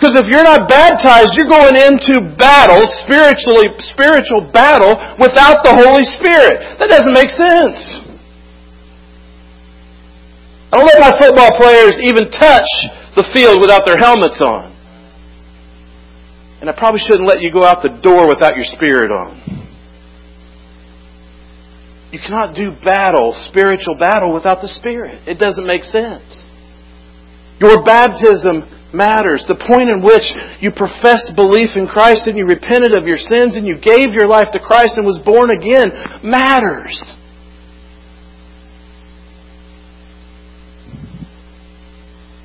Because 0.00 0.16
if 0.16 0.32
you're 0.32 0.48
not 0.48 0.64
baptized, 0.64 1.36
you're 1.36 1.52
going 1.52 1.76
into 1.76 2.24
battle, 2.40 2.80
spiritually, 3.04 3.68
spiritual 3.92 4.48
battle, 4.48 4.96
without 5.20 5.60
the 5.60 5.76
Holy 5.76 6.08
Spirit. 6.16 6.80
That 6.80 6.88
doesn't 6.88 7.12
make 7.12 7.28
sense. 7.28 8.00
I 10.72 10.80
don't 10.80 10.88
let 10.88 11.04
my 11.04 11.12
football 11.20 11.52
players 11.60 12.00
even 12.00 12.32
touch 12.32 12.64
the 13.12 13.28
field 13.36 13.60
without 13.60 13.84
their 13.84 14.00
helmets 14.00 14.40
on. 14.40 14.72
And 16.62 16.70
I 16.70 16.72
probably 16.72 17.00
shouldn't 17.04 17.28
let 17.28 17.42
you 17.42 17.52
go 17.52 17.62
out 17.62 17.82
the 17.82 18.00
door 18.00 18.26
without 18.26 18.56
your 18.56 18.64
spirit 18.64 19.12
on. 19.12 19.36
You 22.10 22.18
cannot 22.18 22.56
do 22.56 22.72
battle, 22.84 23.36
spiritual 23.52 23.96
battle, 24.00 24.32
without 24.32 24.60
the 24.60 24.68
Spirit. 24.68 25.28
It 25.28 25.38
doesn't 25.38 25.66
make 25.66 25.84
sense. 25.84 26.24
Your 27.60 27.84
baptism 27.84 28.66
matters. 28.92 29.44
The 29.46 29.54
point 29.54 29.88
in 29.88 30.02
which 30.02 30.24
you 30.60 30.70
professed 30.70 31.32
belief 31.36 31.70
in 31.76 31.86
Christ 31.86 32.26
and 32.26 32.36
you 32.36 32.46
repented 32.46 32.96
of 32.96 33.06
your 33.06 33.18
sins 33.18 33.56
and 33.56 33.66
you 33.66 33.74
gave 33.74 34.12
your 34.12 34.28
life 34.28 34.48
to 34.52 34.60
Christ 34.60 34.96
and 34.96 35.06
was 35.06 35.20
born 35.24 35.50
again 35.50 35.90
matters. 36.22 36.96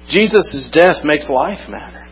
Jesus' 0.10 0.70
death 0.72 1.04
makes 1.04 1.30
life 1.30 1.68
matter. 1.70 2.08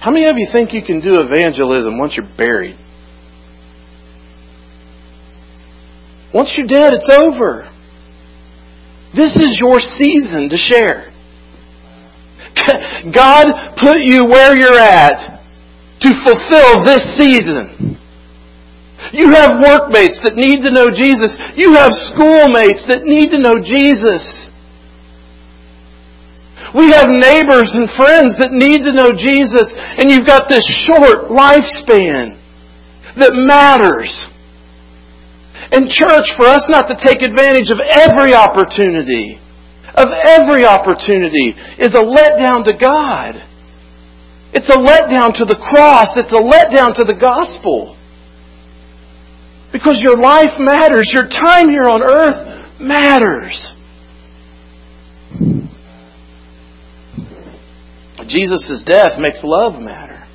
How 0.00 0.10
many 0.10 0.26
of 0.26 0.36
you 0.36 0.48
think 0.50 0.72
you 0.72 0.82
can 0.82 1.00
do 1.00 1.20
evangelism 1.20 1.98
once 1.98 2.16
you're 2.16 2.36
buried? 2.36 2.76
Once 6.32 6.54
you're 6.56 6.66
dead, 6.66 6.92
it's 6.94 7.10
over. 7.10 7.70
This 9.14 9.36
is 9.36 9.58
your 9.60 9.80
season 9.80 10.48
to 10.50 10.56
share. 10.56 11.10
God 13.14 13.46
put 13.80 13.98
you 14.00 14.24
where 14.26 14.58
you're 14.58 14.78
at 14.78 15.40
to 16.00 16.10
fulfill 16.24 16.84
this 16.84 17.02
season. 17.18 17.98
You 19.12 19.32
have 19.32 19.58
workmates 19.58 20.20
that 20.22 20.36
need 20.36 20.62
to 20.62 20.70
know 20.70 20.86
Jesus. 20.92 21.36
You 21.56 21.74
have 21.74 21.90
schoolmates 22.14 22.86
that 22.86 23.02
need 23.02 23.30
to 23.34 23.40
know 23.42 23.58
Jesus. 23.58 24.50
We 26.76 26.92
have 26.92 27.10
neighbors 27.10 27.74
and 27.74 27.90
friends 27.98 28.38
that 28.38 28.54
need 28.54 28.86
to 28.86 28.94
know 28.94 29.10
Jesus, 29.10 29.74
and 29.74 30.10
you've 30.10 30.26
got 30.26 30.46
this 30.46 30.62
short 30.86 31.26
lifespan 31.26 32.38
that 33.18 33.34
matters. 33.34 34.29
And 35.72 35.88
church, 35.88 36.34
for 36.36 36.46
us 36.46 36.66
not 36.68 36.88
to 36.88 36.98
take 36.98 37.22
advantage 37.22 37.70
of 37.70 37.78
every 37.78 38.34
opportunity, 38.34 39.38
of 39.94 40.08
every 40.26 40.64
opportunity, 40.64 41.54
is 41.78 41.94
a 41.94 42.02
letdown 42.02 42.64
to 42.64 42.74
God. 42.78 43.36
It's 44.52 44.68
a 44.68 44.78
letdown 44.78 45.32
to 45.38 45.44
the 45.44 45.54
cross. 45.54 46.16
It's 46.16 46.32
a 46.32 46.42
letdown 46.42 46.94
to 46.96 47.04
the 47.04 47.14
gospel. 47.14 47.96
Because 49.72 50.00
your 50.02 50.16
life 50.16 50.58
matters. 50.58 51.08
Your 51.14 51.28
time 51.28 51.68
here 51.68 51.84
on 51.84 52.02
earth 52.02 52.80
matters. 52.80 53.74
Jesus' 58.26 58.82
death 58.84 59.18
makes 59.18 59.40
love 59.44 59.80
matter. 59.80 60.26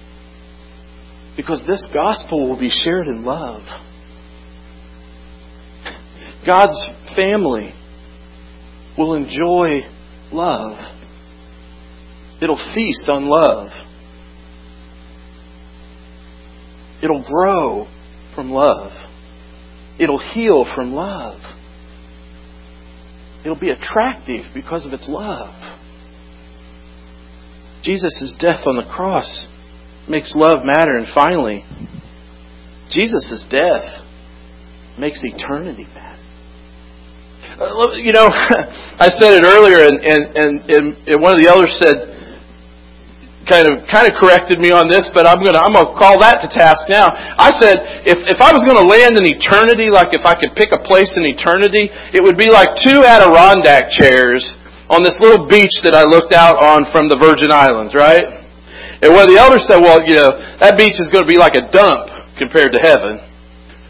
Because 1.35 1.65
this 1.67 1.85
gospel 1.93 2.47
will 2.47 2.59
be 2.59 2.69
shared 2.69 3.07
in 3.07 3.25
love. 3.25 3.63
God's 6.45 6.89
family 7.15 7.73
will 8.97 9.15
enjoy 9.15 9.81
love. 10.31 10.77
It'll 12.41 12.59
feast 12.73 13.09
on 13.09 13.25
love. 13.27 13.69
It'll 17.01 17.23
grow 17.23 17.87
from 18.35 18.51
love. 18.51 18.91
It'll 19.99 20.19
heal 20.19 20.65
from 20.75 20.93
love. 20.93 21.39
It'll 23.43 23.59
be 23.59 23.69
attractive 23.69 24.45
because 24.53 24.85
of 24.85 24.93
its 24.93 25.07
love. 25.09 25.53
Jesus' 27.83 28.35
death 28.39 28.65
on 28.65 28.77
the 28.77 28.91
cross 28.91 29.47
makes 30.09 30.33
love 30.35 30.65
matter. 30.65 30.97
And 30.97 31.07
finally, 31.13 31.63
Jesus' 32.89 33.45
death 33.49 34.03
makes 34.97 35.21
eternity 35.23 35.85
matter. 35.93 36.14
Uh, 37.55 37.95
you 37.95 38.11
know, 38.11 38.27
I 38.99 39.07
said 39.07 39.39
it 39.39 39.43
earlier, 39.47 39.87
and, 39.87 39.97
and, 40.03 40.21
and, 40.35 40.53
and 41.07 41.17
one 41.21 41.31
of 41.31 41.39
the 41.39 41.47
elders 41.47 41.71
said, 41.79 42.15
kind 43.47 43.69
of 43.69 43.85
kind 43.85 44.09
of 44.09 44.17
corrected 44.17 44.57
me 44.57 44.73
on 44.73 44.89
this, 44.89 45.05
but 45.13 45.29
I'm 45.29 45.37
gonna 45.37 45.61
I'm 45.61 45.69
gonna 45.69 45.93
call 45.93 46.17
that 46.25 46.41
to 46.41 46.49
task 46.49 46.89
now. 46.89 47.13
I 47.13 47.53
said 47.61 47.77
if 48.01 48.17
if 48.25 48.41
I 48.41 48.49
was 48.49 48.65
gonna 48.65 48.81
land 48.81 49.21
in 49.21 49.25
eternity, 49.29 49.93
like 49.93 50.17
if 50.17 50.25
I 50.25 50.33
could 50.33 50.57
pick 50.57 50.73
a 50.73 50.81
place 50.81 51.13
in 51.13 51.23
eternity, 51.29 51.93
it 52.09 52.25
would 52.25 52.41
be 52.41 52.49
like 52.49 52.73
two 52.81 53.05
Adirondack 53.05 53.93
chairs 53.93 54.41
on 54.89 55.05
this 55.05 55.17
little 55.21 55.45
beach 55.45 55.73
that 55.85 55.93
I 55.93 56.09
looked 56.09 56.33
out 56.33 56.57
on 56.57 56.89
from 56.89 57.05
the 57.05 57.17
Virgin 57.17 57.53
Islands, 57.53 57.93
right? 57.93 58.45
And 59.01 59.13
one 59.13 59.25
of 59.25 59.31
the 59.33 59.37
elders 59.37 59.65
said, 59.69 59.81
well, 59.81 60.01
you 60.05 60.15
know, 60.17 60.29
that 60.61 60.77
beach 60.77 60.97
is 60.97 61.09
to 61.13 61.25
be 61.25 61.37
like 61.37 61.57
a 61.57 61.65
dump 61.69 62.09
compared 62.37 62.73
to 62.73 62.79
heaven. 62.81 63.21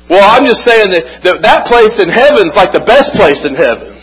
Well, 0.10 0.22
I'm 0.22 0.46
just 0.46 0.62
saying 0.62 0.94
that, 0.94 1.04
that 1.26 1.38
that 1.42 1.66
place 1.66 1.98
in 1.98 2.10
heaven 2.14 2.46
is 2.46 2.54
like 2.56 2.72
the 2.72 2.86
best 2.86 3.14
place 3.18 3.42
in 3.42 3.58
heaven. 3.58 3.98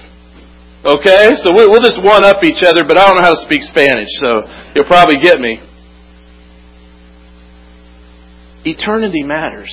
Okay? 0.85 1.31
So 1.43 1.55
we'll, 1.55 1.71
we'll 1.71 1.83
just 1.83 2.03
one 2.03 2.25
up 2.25 2.43
each 2.43 2.63
other, 2.67 2.83
but 2.83 2.99
I 2.99 3.07
don't 3.07 3.17
know 3.17 3.23
how 3.23 3.35
to 3.35 3.43
speak 3.47 3.63
Spanish, 3.63 4.11
so 4.19 4.43
you'll 4.75 4.91
probably 4.91 5.23
get 5.23 5.39
me. 5.39 5.63
Eternity 8.65 9.23
matters. 9.23 9.71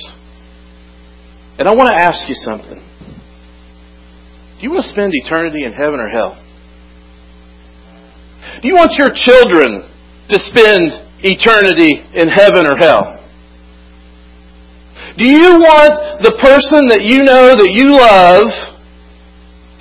And 1.58 1.68
I 1.68 1.74
want 1.74 1.90
to 1.90 2.00
ask 2.00 2.28
you 2.28 2.34
something. 2.34 2.78
Do 2.78 4.60
you 4.62 4.70
want 4.70 4.84
to 4.84 4.90
spend 4.90 5.12
eternity 5.14 5.64
in 5.64 5.72
heaven 5.72 5.98
or 5.98 6.08
hell? 6.08 6.38
Do 8.62 8.68
you 8.68 8.74
want 8.74 8.92
your 8.98 9.10
children 9.14 9.88
to 10.28 10.38
spend 10.38 11.06
eternity 11.22 12.02
in 12.14 12.28
heaven 12.28 12.66
or 12.66 12.76
hell? 12.76 13.19
Do 15.20 15.28
you 15.28 15.60
want 15.60 16.24
the 16.24 16.32
person 16.40 16.88
that 16.88 17.04
you 17.04 17.20
know 17.20 17.52
that 17.52 17.68
you 17.68 17.92
love 17.92 18.48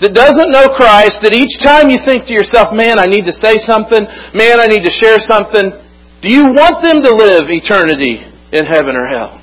that 0.04 0.12
doesn't 0.12 0.52
know 0.52 0.68
Christ, 0.76 1.24
that 1.24 1.32
each 1.32 1.56
time 1.64 1.88
you 1.88 1.96
think 2.04 2.28
to 2.28 2.36
yourself, 2.36 2.76
man, 2.76 3.00
I 3.00 3.08
need 3.08 3.24
to 3.24 3.32
say 3.32 3.56
something, 3.64 4.04
man, 4.36 4.60
I 4.60 4.68
need 4.68 4.84
to 4.84 4.92
share 4.92 5.16
something, 5.24 5.72
do 6.20 6.28
you 6.28 6.44
want 6.52 6.84
them 6.84 7.00
to 7.04 7.12
live 7.16 7.48
eternity 7.48 8.20
in 8.52 8.68
heaven 8.68 9.00
or 9.00 9.08
hell? 9.08 9.39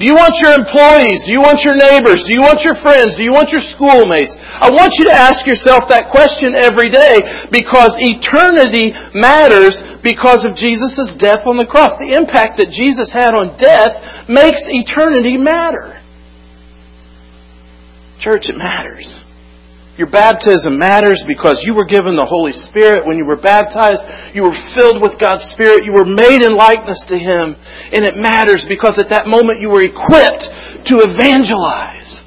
Do 0.00 0.04
you 0.08 0.16
want 0.16 0.36
your 0.40 0.56
employees? 0.56 1.24
Do 1.28 1.32
you 1.32 1.44
want 1.44 1.60
your 1.64 1.76
neighbors? 1.76 2.24
Do 2.24 2.32
you 2.32 2.40
want 2.40 2.64
your 2.64 2.76
friends? 2.80 3.16
Do 3.16 3.22
you 3.22 3.32
want 3.32 3.52
your 3.52 3.64
schoolmates? 3.76 4.32
I 4.38 4.72
want 4.72 4.96
you 4.96 5.04
to 5.08 5.14
ask 5.14 5.44
yourself 5.46 5.88
that 5.92 6.08
question 6.08 6.56
every 6.56 6.88
day 6.88 7.20
because 7.52 7.92
eternity 8.00 8.96
matters 9.12 9.76
because 10.02 10.44
of 10.48 10.56
Jesus' 10.56 11.14
death 11.20 11.44
on 11.44 11.56
the 11.60 11.68
cross. 11.68 11.94
The 12.00 12.16
impact 12.16 12.58
that 12.58 12.72
Jesus 12.72 13.12
had 13.12 13.36
on 13.36 13.54
death 13.60 14.26
makes 14.28 14.64
eternity 14.66 15.36
matter. 15.36 16.00
Church, 18.18 18.48
it 18.48 18.56
matters. 18.56 19.21
Your 19.98 20.08
baptism 20.08 20.78
matters 20.78 21.22
because 21.28 21.60
you 21.64 21.74
were 21.74 21.84
given 21.84 22.16
the 22.16 22.24
Holy 22.24 22.52
Spirit 22.72 23.04
when 23.04 23.18
you 23.18 23.26
were 23.26 23.36
baptized. 23.36 24.00
You 24.32 24.42
were 24.48 24.56
filled 24.72 25.02
with 25.02 25.20
God's 25.20 25.44
Spirit. 25.52 25.84
You 25.84 25.92
were 25.92 26.08
made 26.08 26.40
in 26.40 26.56
likeness 26.56 27.04
to 27.08 27.18
Him. 27.18 27.52
And 27.92 28.04
it 28.04 28.16
matters 28.16 28.64
because 28.66 28.96
at 28.96 29.10
that 29.10 29.26
moment 29.28 29.60
you 29.60 29.68
were 29.68 29.84
equipped 29.84 30.48
to 30.88 31.04
evangelize. 31.04 32.24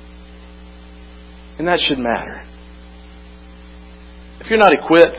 And 1.57 1.67
that 1.67 1.79
should 1.79 1.97
matter. 1.97 2.43
if 4.41 4.49
you're 4.49 4.59
not 4.59 4.73
equipped 4.73 5.17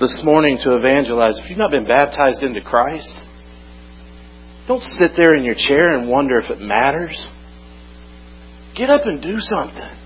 this 0.00 0.22
morning 0.24 0.58
to 0.64 0.74
evangelize, 0.76 1.38
if 1.38 1.50
you've 1.50 1.58
not 1.58 1.70
been 1.70 1.86
baptized 1.86 2.42
into 2.42 2.62
Christ, 2.62 3.12
don't 4.66 4.80
sit 4.80 5.12
there 5.14 5.34
in 5.34 5.44
your 5.44 5.56
chair 5.56 5.92
and 5.92 6.08
wonder 6.08 6.38
if 6.38 6.50
it 6.50 6.58
matters. 6.58 7.26
Get 8.74 8.88
up 8.88 9.02
and 9.04 9.20
do 9.20 9.36
something. 9.38 10.01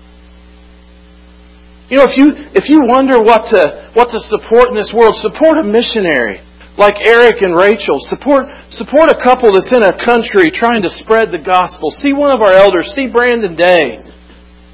You 1.87 1.97
know, 1.97 2.07
if 2.07 2.17
you 2.19 2.35
if 2.51 2.67
you 2.67 2.83
wonder 2.83 3.23
what 3.23 3.47
to 3.55 3.91
what 3.93 4.11
to 4.11 4.19
support 4.19 4.69
in 4.69 4.75
this 4.75 4.91
world, 4.91 5.15
support 5.23 5.57
a 5.57 5.63
missionary 5.63 6.43
like 6.77 6.95
Eric 7.01 7.41
and 7.41 7.57
Rachel. 7.57 7.97
Support, 7.99 8.45
support 8.69 9.09
a 9.09 9.17
couple 9.17 9.51
that's 9.51 9.73
in 9.73 9.81
a 9.81 9.97
country 9.97 10.53
trying 10.53 10.83
to 10.83 10.93
spread 11.01 11.33
the 11.33 11.41
gospel. 11.41 11.89
See 11.89 12.13
one 12.13 12.31
of 12.31 12.41
our 12.41 12.53
elders. 12.53 12.93
See 12.95 13.07
Brandon 13.09 13.55
Day. 13.57 13.99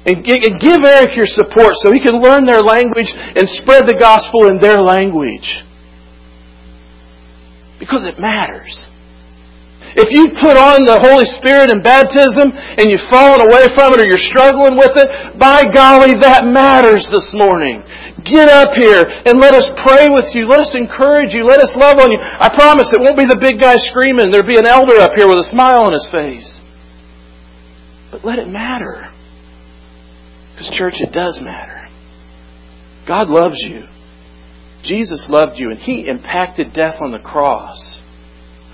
And 0.06 0.22
give 0.22 0.84
Eric 0.84 1.16
your 1.16 1.26
support 1.26 1.72
so 1.80 1.90
he 1.90 2.00
can 2.00 2.20
learn 2.20 2.44
their 2.44 2.60
language 2.60 3.08
and 3.08 3.48
spread 3.48 3.88
the 3.88 3.96
gospel 3.98 4.48
in 4.48 4.60
their 4.60 4.82
language. 4.82 5.64
Because 7.80 8.04
it 8.04 8.20
matters. 8.20 8.86
If 9.94 10.10
you've 10.10 10.34
put 10.42 10.58
on 10.58 10.82
the 10.82 10.98
Holy 10.98 11.22
Spirit 11.38 11.70
in 11.70 11.78
baptism 11.78 12.50
and 12.50 12.90
you've 12.90 13.06
fallen 13.06 13.46
away 13.46 13.70
from 13.78 13.94
it 13.94 14.02
or 14.02 14.06
you're 14.10 14.26
struggling 14.30 14.74
with 14.74 14.98
it, 14.98 15.06
by 15.38 15.62
golly, 15.70 16.18
that 16.18 16.42
matters 16.42 17.06
this 17.14 17.30
morning. 17.30 17.78
Get 18.26 18.50
up 18.50 18.74
here 18.74 19.06
and 19.06 19.38
let 19.38 19.54
us 19.54 19.70
pray 19.86 20.10
with 20.10 20.34
you. 20.34 20.50
Let 20.50 20.66
us 20.66 20.74
encourage 20.74 21.30
you. 21.30 21.46
Let 21.46 21.62
us 21.62 21.70
love 21.78 22.02
on 22.02 22.10
you. 22.10 22.18
I 22.18 22.50
promise 22.50 22.90
it 22.90 22.98
won't 22.98 23.18
be 23.18 23.30
the 23.30 23.38
big 23.38 23.62
guy 23.62 23.78
screaming. 23.90 24.34
There'll 24.34 24.46
be 24.48 24.58
an 24.58 24.66
elder 24.66 24.98
up 24.98 25.14
here 25.14 25.30
with 25.30 25.38
a 25.38 25.46
smile 25.46 25.86
on 25.86 25.94
his 25.94 26.08
face. 26.10 26.48
But 28.10 28.24
let 28.24 28.42
it 28.42 28.48
matter. 28.50 29.14
Because, 30.54 30.70
church, 30.74 30.94
it 30.98 31.12
does 31.12 31.38
matter. 31.42 31.86
God 33.06 33.28
loves 33.28 33.62
you. 33.62 33.86
Jesus 34.84 35.28
loved 35.30 35.54
you, 35.56 35.70
and 35.70 35.78
He 35.78 36.06
impacted 36.06 36.72
death 36.72 37.00
on 37.00 37.12
the 37.12 37.18
cross 37.18 38.02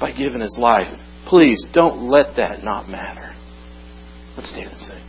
by 0.00 0.12
giving 0.12 0.40
His 0.40 0.56
life. 0.58 0.92
Please 1.30 1.64
don't 1.72 2.10
let 2.10 2.34
that 2.36 2.64
not 2.64 2.88
matter. 2.88 3.32
Let's 4.36 4.50
stand 4.50 4.72
and 4.72 4.80
sing. 4.80 4.99